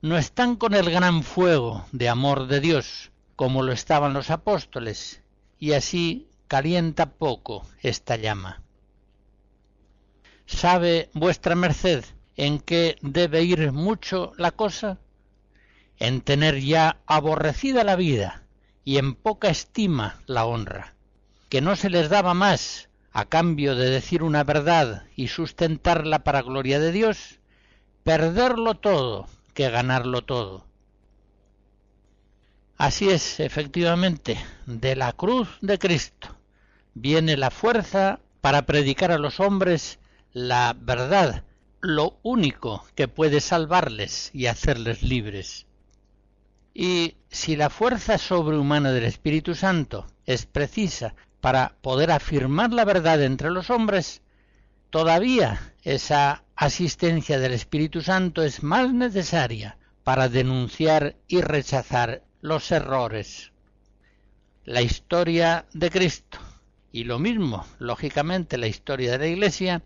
No 0.00 0.16
están 0.16 0.56
con 0.56 0.74
el 0.74 0.90
gran 0.90 1.22
fuego 1.22 1.86
de 1.92 2.08
amor 2.08 2.46
de 2.46 2.60
Dios, 2.60 3.10
como 3.36 3.62
lo 3.62 3.72
estaban 3.72 4.14
los 4.14 4.30
apóstoles, 4.30 5.22
y 5.58 5.72
así 5.72 6.28
calienta 6.46 7.10
poco 7.10 7.66
esta 7.82 8.16
llama. 8.16 8.62
¿Sabe 10.46 11.10
vuestra 11.12 11.54
merced 11.54 12.04
en 12.36 12.60
qué 12.60 12.96
debe 13.02 13.42
ir 13.42 13.72
mucho 13.72 14.32
la 14.38 14.50
cosa? 14.50 14.98
En 15.98 16.20
tener 16.20 16.60
ya 16.60 17.00
aborrecida 17.06 17.84
la 17.84 17.96
vida 17.96 18.47
y 18.88 18.96
en 18.96 19.14
poca 19.14 19.50
estima 19.50 20.22
la 20.24 20.46
honra, 20.46 20.94
que 21.50 21.60
no 21.60 21.76
se 21.76 21.90
les 21.90 22.08
daba 22.08 22.32
más 22.32 22.88
a 23.12 23.26
cambio 23.26 23.76
de 23.76 23.90
decir 23.90 24.22
una 24.22 24.44
verdad 24.44 25.04
y 25.14 25.28
sustentarla 25.28 26.24
para 26.24 26.40
gloria 26.40 26.80
de 26.80 26.90
Dios, 26.90 27.38
perderlo 28.02 28.76
todo 28.76 29.28
que 29.52 29.68
ganarlo 29.68 30.22
todo. 30.22 30.64
Así 32.78 33.10
es, 33.10 33.40
efectivamente, 33.40 34.38
de 34.64 34.96
la 34.96 35.12
cruz 35.12 35.50
de 35.60 35.78
Cristo 35.78 36.34
viene 36.94 37.36
la 37.36 37.50
fuerza 37.50 38.20
para 38.40 38.62
predicar 38.62 39.12
a 39.12 39.18
los 39.18 39.38
hombres 39.38 39.98
la 40.32 40.74
verdad, 40.80 41.44
lo 41.82 42.18
único 42.22 42.86
que 42.94 43.06
puede 43.06 43.42
salvarles 43.42 44.30
y 44.32 44.46
hacerles 44.46 45.02
libres. 45.02 45.66
Y 46.74 47.16
si 47.30 47.56
la 47.56 47.70
fuerza 47.70 48.18
sobrehumana 48.18 48.92
del 48.92 49.04
Espíritu 49.04 49.54
Santo 49.54 50.06
es 50.26 50.46
precisa 50.46 51.14
para 51.40 51.76
poder 51.80 52.10
afirmar 52.10 52.72
la 52.72 52.84
verdad 52.84 53.22
entre 53.22 53.50
los 53.50 53.70
hombres, 53.70 54.22
todavía 54.90 55.74
esa 55.82 56.44
asistencia 56.56 57.38
del 57.38 57.52
Espíritu 57.52 58.00
Santo 58.02 58.42
es 58.42 58.62
más 58.62 58.92
necesaria 58.92 59.78
para 60.04 60.28
denunciar 60.28 61.16
y 61.26 61.40
rechazar 61.40 62.22
los 62.40 62.70
errores. 62.72 63.52
La 64.64 64.82
historia 64.82 65.66
de 65.72 65.90
Cristo 65.90 66.38
y 66.92 67.04
lo 67.04 67.18
mismo, 67.18 67.66
lógicamente, 67.78 68.58
la 68.58 68.66
historia 68.66 69.12
de 69.12 69.18
la 69.18 69.26
Iglesia 69.26 69.82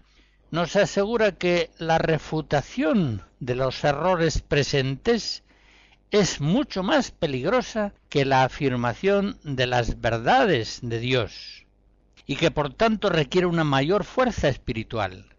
nos 0.50 0.76
asegura 0.76 1.32
que 1.32 1.70
la 1.78 1.98
refutación 1.98 3.22
de 3.40 3.54
los 3.54 3.82
errores 3.84 4.40
presentes 4.40 5.42
es 6.12 6.42
mucho 6.42 6.82
más 6.82 7.10
peligrosa 7.10 7.94
que 8.10 8.26
la 8.26 8.44
afirmación 8.44 9.38
de 9.44 9.66
las 9.66 10.02
verdades 10.02 10.80
de 10.82 11.00
Dios 11.00 11.64
y 12.26 12.36
que 12.36 12.50
por 12.50 12.74
tanto 12.74 13.08
requiere 13.08 13.46
una 13.46 13.64
mayor 13.64 14.04
fuerza 14.04 14.48
espiritual. 14.48 15.34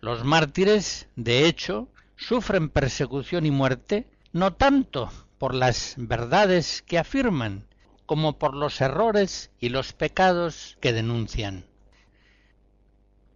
Los 0.00 0.24
mártires, 0.24 1.06
de 1.16 1.46
hecho, 1.46 1.88
sufren 2.16 2.70
persecución 2.70 3.44
y 3.44 3.50
muerte 3.50 4.06
no 4.32 4.54
tanto 4.54 5.12
por 5.36 5.54
las 5.54 5.94
verdades 5.98 6.82
que 6.86 6.98
afirman, 6.98 7.66
como 8.06 8.38
por 8.38 8.54
los 8.54 8.80
errores 8.80 9.50
y 9.60 9.68
los 9.68 9.92
pecados 9.92 10.78
que 10.80 10.94
denuncian. 10.94 11.66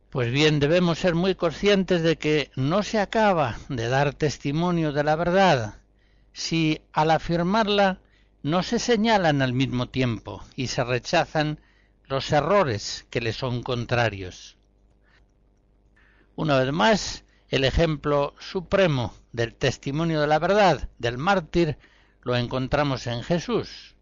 Pues 0.09 0.33
bien, 0.33 0.61
debemos 0.61 0.99
ser 0.99 1.14
muy 1.14 1.35
conscientes 1.35 2.03
de 2.03 2.16
que 2.16 2.51
no 2.57 2.83
se 2.83 2.99
acaba 2.99 3.59
de 3.68 3.89
dar 3.89 4.14
testimonio 4.14 4.93
de 4.93 5.05
la 5.05 5.16
verdad, 5.16 5.82
si 6.33 6.83
al 6.93 7.11
afirmarla 7.11 8.01
no 8.43 8.62
se 8.62 8.78
señalan 8.78 9.43
al 9.43 9.53
mismo 9.53 9.89
tiempo 9.89 10.43
y 10.57 10.68
se 10.68 10.83
rechazan 10.85 11.61
los 12.07 12.33
errores 12.33 13.07
que 13.11 13.20
le 13.20 13.33
son 13.33 13.62
contrarios. 13.62 14.57
Una 16.35 16.59
vez 16.59 16.72
más, 16.72 17.24
el 17.49 17.64
ejemplo 17.64 18.35
supremo 18.39 19.14
del 19.33 19.55
testimonio 19.55 20.20
de 20.20 20.26
la 20.26 20.39
verdad 20.39 20.89
del 20.99 21.18
mártir 21.18 21.78
lo 22.22 22.37
encontramos 22.37 23.07
en 23.07 23.22
Jesús. 23.22 23.95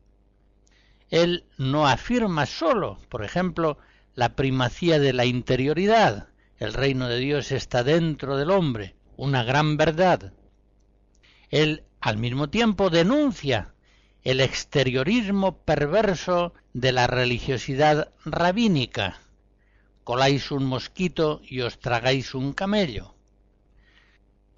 Él 1.11 1.45
no 1.59 1.89
afirma 1.89 2.47
solo, 2.47 2.99
por 3.09 3.25
ejemplo, 3.25 3.79
la 4.15 4.37
primacía 4.37 4.99
de 4.99 5.13
la 5.13 5.25
interioridad, 5.25 6.29
el 6.59 6.73
reino 6.73 7.09
de 7.09 7.19
Dios 7.19 7.53
está 7.53 7.83
dentro 7.83 8.37
del 8.37 8.51
hombre, 8.51 8.95
una 9.17 9.43
gran 9.43 9.77
verdad. 9.77 10.33
Él 11.49 11.85
al 12.01 12.17
mismo 12.17 12.49
tiempo 12.49 12.91
denuncia 12.91 13.75
el 14.23 14.41
exteriorismo 14.41 15.59
perverso 15.59 16.55
de 16.73 16.93
la 16.93 17.07
religiosidad 17.07 18.13
rabínica. 18.25 19.21
Coláis 20.05 20.51
un 20.51 20.65
mosquito 20.65 21.41
y 21.45 21.61
os 21.61 21.79
tragáis 21.79 22.35
un 22.35 22.53
camello. 22.53 23.15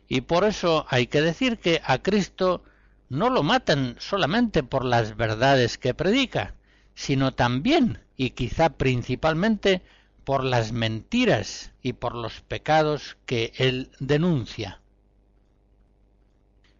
Y 0.09 0.23
por 0.23 0.45
eso 0.45 0.87
hay 0.89 1.07
que 1.07 1.23
decir 1.23 1.59
que 1.59 1.81
a 1.85 2.03
Cristo 2.03 2.65
no 3.09 3.31
lo 3.31 3.43
matan 3.43 3.97
solamente 3.99 4.63
por 4.63 4.85
las 4.85 5.17
verdades 5.17 5.79
que 5.79 5.95
predica, 5.95 6.55
sino 6.95 7.33
también 7.33 8.01
y 8.17 8.31
quizá 8.31 8.71
principalmente 8.71 9.83
por 10.25 10.45
las 10.45 10.73
mentiras 10.73 11.73
y 11.83 11.95
por 11.95 12.15
los 12.15 12.41
pecados 12.43 13.17
que 13.27 13.53
él 13.57 13.91
denuncia. 13.99 14.82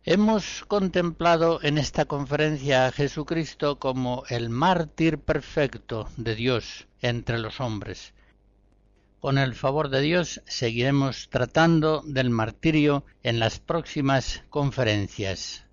Hemos 0.05 0.65
contemplado 0.67 1.61
en 1.63 1.79
esta 1.79 2.07
conferencia 2.07 2.87
a 2.87 2.91
Jesucristo 2.91 3.79
como 3.79 4.25
el 4.31 4.51
mártir 4.51 5.19
perfecto 5.19 6.09
de 6.17 6.35
Dios 6.35 6.89
entre 7.03 7.39
los 7.39 7.61
hombres. 7.61 8.13
Con 9.21 9.39
el 9.39 9.55
favor 9.55 9.91
de 9.91 10.01
Dios 10.01 10.43
seguiremos 10.45 11.29
tratando 11.31 12.03
del 12.05 12.31
martirio 12.31 13.05
en 13.23 13.39
las 13.39 13.61
próximas 13.61 14.43
conferencias. 14.51 15.67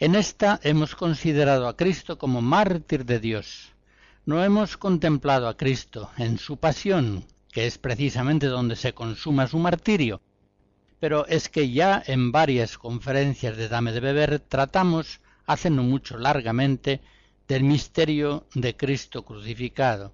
En 0.00 0.16
esta 0.16 0.58
hemos 0.64 0.96
considerado 0.96 1.68
a 1.68 1.76
Cristo 1.76 2.18
como 2.18 2.42
mártir 2.42 3.04
de 3.04 3.20
Dios. 3.20 3.74
No 4.26 4.42
hemos 4.42 4.76
contemplado 4.76 5.46
a 5.46 5.56
Cristo 5.56 6.10
en 6.16 6.38
su 6.38 6.56
pasión, 6.56 7.26
que 7.52 7.68
es 7.68 7.78
precisamente 7.78 8.48
donde 8.48 8.74
se 8.74 8.92
consuma 8.92 9.46
su 9.46 9.60
martirio, 9.60 10.20
pero 11.00 11.26
es 11.26 11.48
que 11.48 11.70
ya 11.70 12.02
en 12.06 12.32
varias 12.32 12.78
conferencias 12.78 13.56
de 13.56 13.68
Dame 13.68 13.92
de 13.92 14.00
Beber 14.00 14.40
tratamos, 14.40 15.20
hace 15.46 15.70
no 15.70 15.82
mucho 15.82 16.18
largamente, 16.18 17.00
del 17.46 17.64
misterio 17.64 18.46
de 18.54 18.76
Cristo 18.76 19.24
crucificado. 19.24 20.12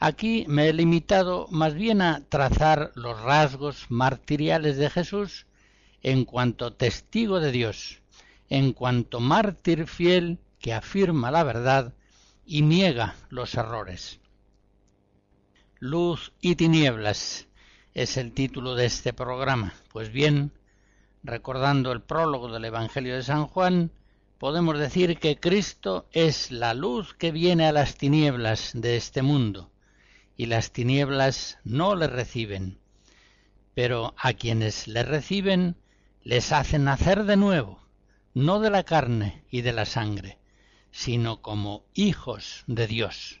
Aquí 0.00 0.44
me 0.48 0.68
he 0.68 0.72
limitado 0.72 1.46
más 1.50 1.74
bien 1.74 2.02
a 2.02 2.22
trazar 2.28 2.92
los 2.94 3.20
rasgos 3.22 3.86
martiriales 3.88 4.76
de 4.76 4.90
Jesús 4.90 5.46
en 6.02 6.24
cuanto 6.24 6.74
testigo 6.74 7.40
de 7.40 7.52
Dios, 7.52 8.02
en 8.50 8.72
cuanto 8.72 9.20
mártir 9.20 9.86
fiel 9.86 10.38
que 10.58 10.74
afirma 10.74 11.30
la 11.30 11.44
verdad 11.44 11.94
y 12.44 12.62
niega 12.62 13.14
los 13.30 13.54
errores. 13.54 14.20
Luz 15.78 16.32
y 16.40 16.56
tinieblas 16.56 17.48
es 17.94 18.16
el 18.16 18.32
título 18.32 18.74
de 18.74 18.86
este 18.86 19.12
programa. 19.12 19.72
Pues 19.92 20.10
bien, 20.10 20.50
recordando 21.22 21.92
el 21.92 22.02
prólogo 22.02 22.52
del 22.52 22.64
Evangelio 22.64 23.14
de 23.14 23.22
San 23.22 23.46
Juan, 23.46 23.92
podemos 24.38 24.78
decir 24.78 25.18
que 25.18 25.38
Cristo 25.38 26.06
es 26.12 26.50
la 26.50 26.74
luz 26.74 27.14
que 27.14 27.30
viene 27.30 27.66
a 27.66 27.72
las 27.72 27.96
tinieblas 27.96 28.72
de 28.74 28.96
este 28.96 29.22
mundo, 29.22 29.70
y 30.36 30.46
las 30.46 30.72
tinieblas 30.72 31.58
no 31.62 31.94
le 31.94 32.08
reciben, 32.08 32.78
pero 33.74 34.14
a 34.18 34.32
quienes 34.32 34.88
le 34.88 35.04
reciben 35.04 35.76
les 36.22 36.52
hacen 36.52 36.84
nacer 36.84 37.24
de 37.24 37.36
nuevo, 37.36 37.80
no 38.34 38.58
de 38.58 38.70
la 38.70 38.82
carne 38.82 39.44
y 39.50 39.62
de 39.62 39.72
la 39.72 39.86
sangre, 39.86 40.38
sino 40.90 41.40
como 41.42 41.84
hijos 41.94 42.64
de 42.66 42.86
Dios. 42.88 43.40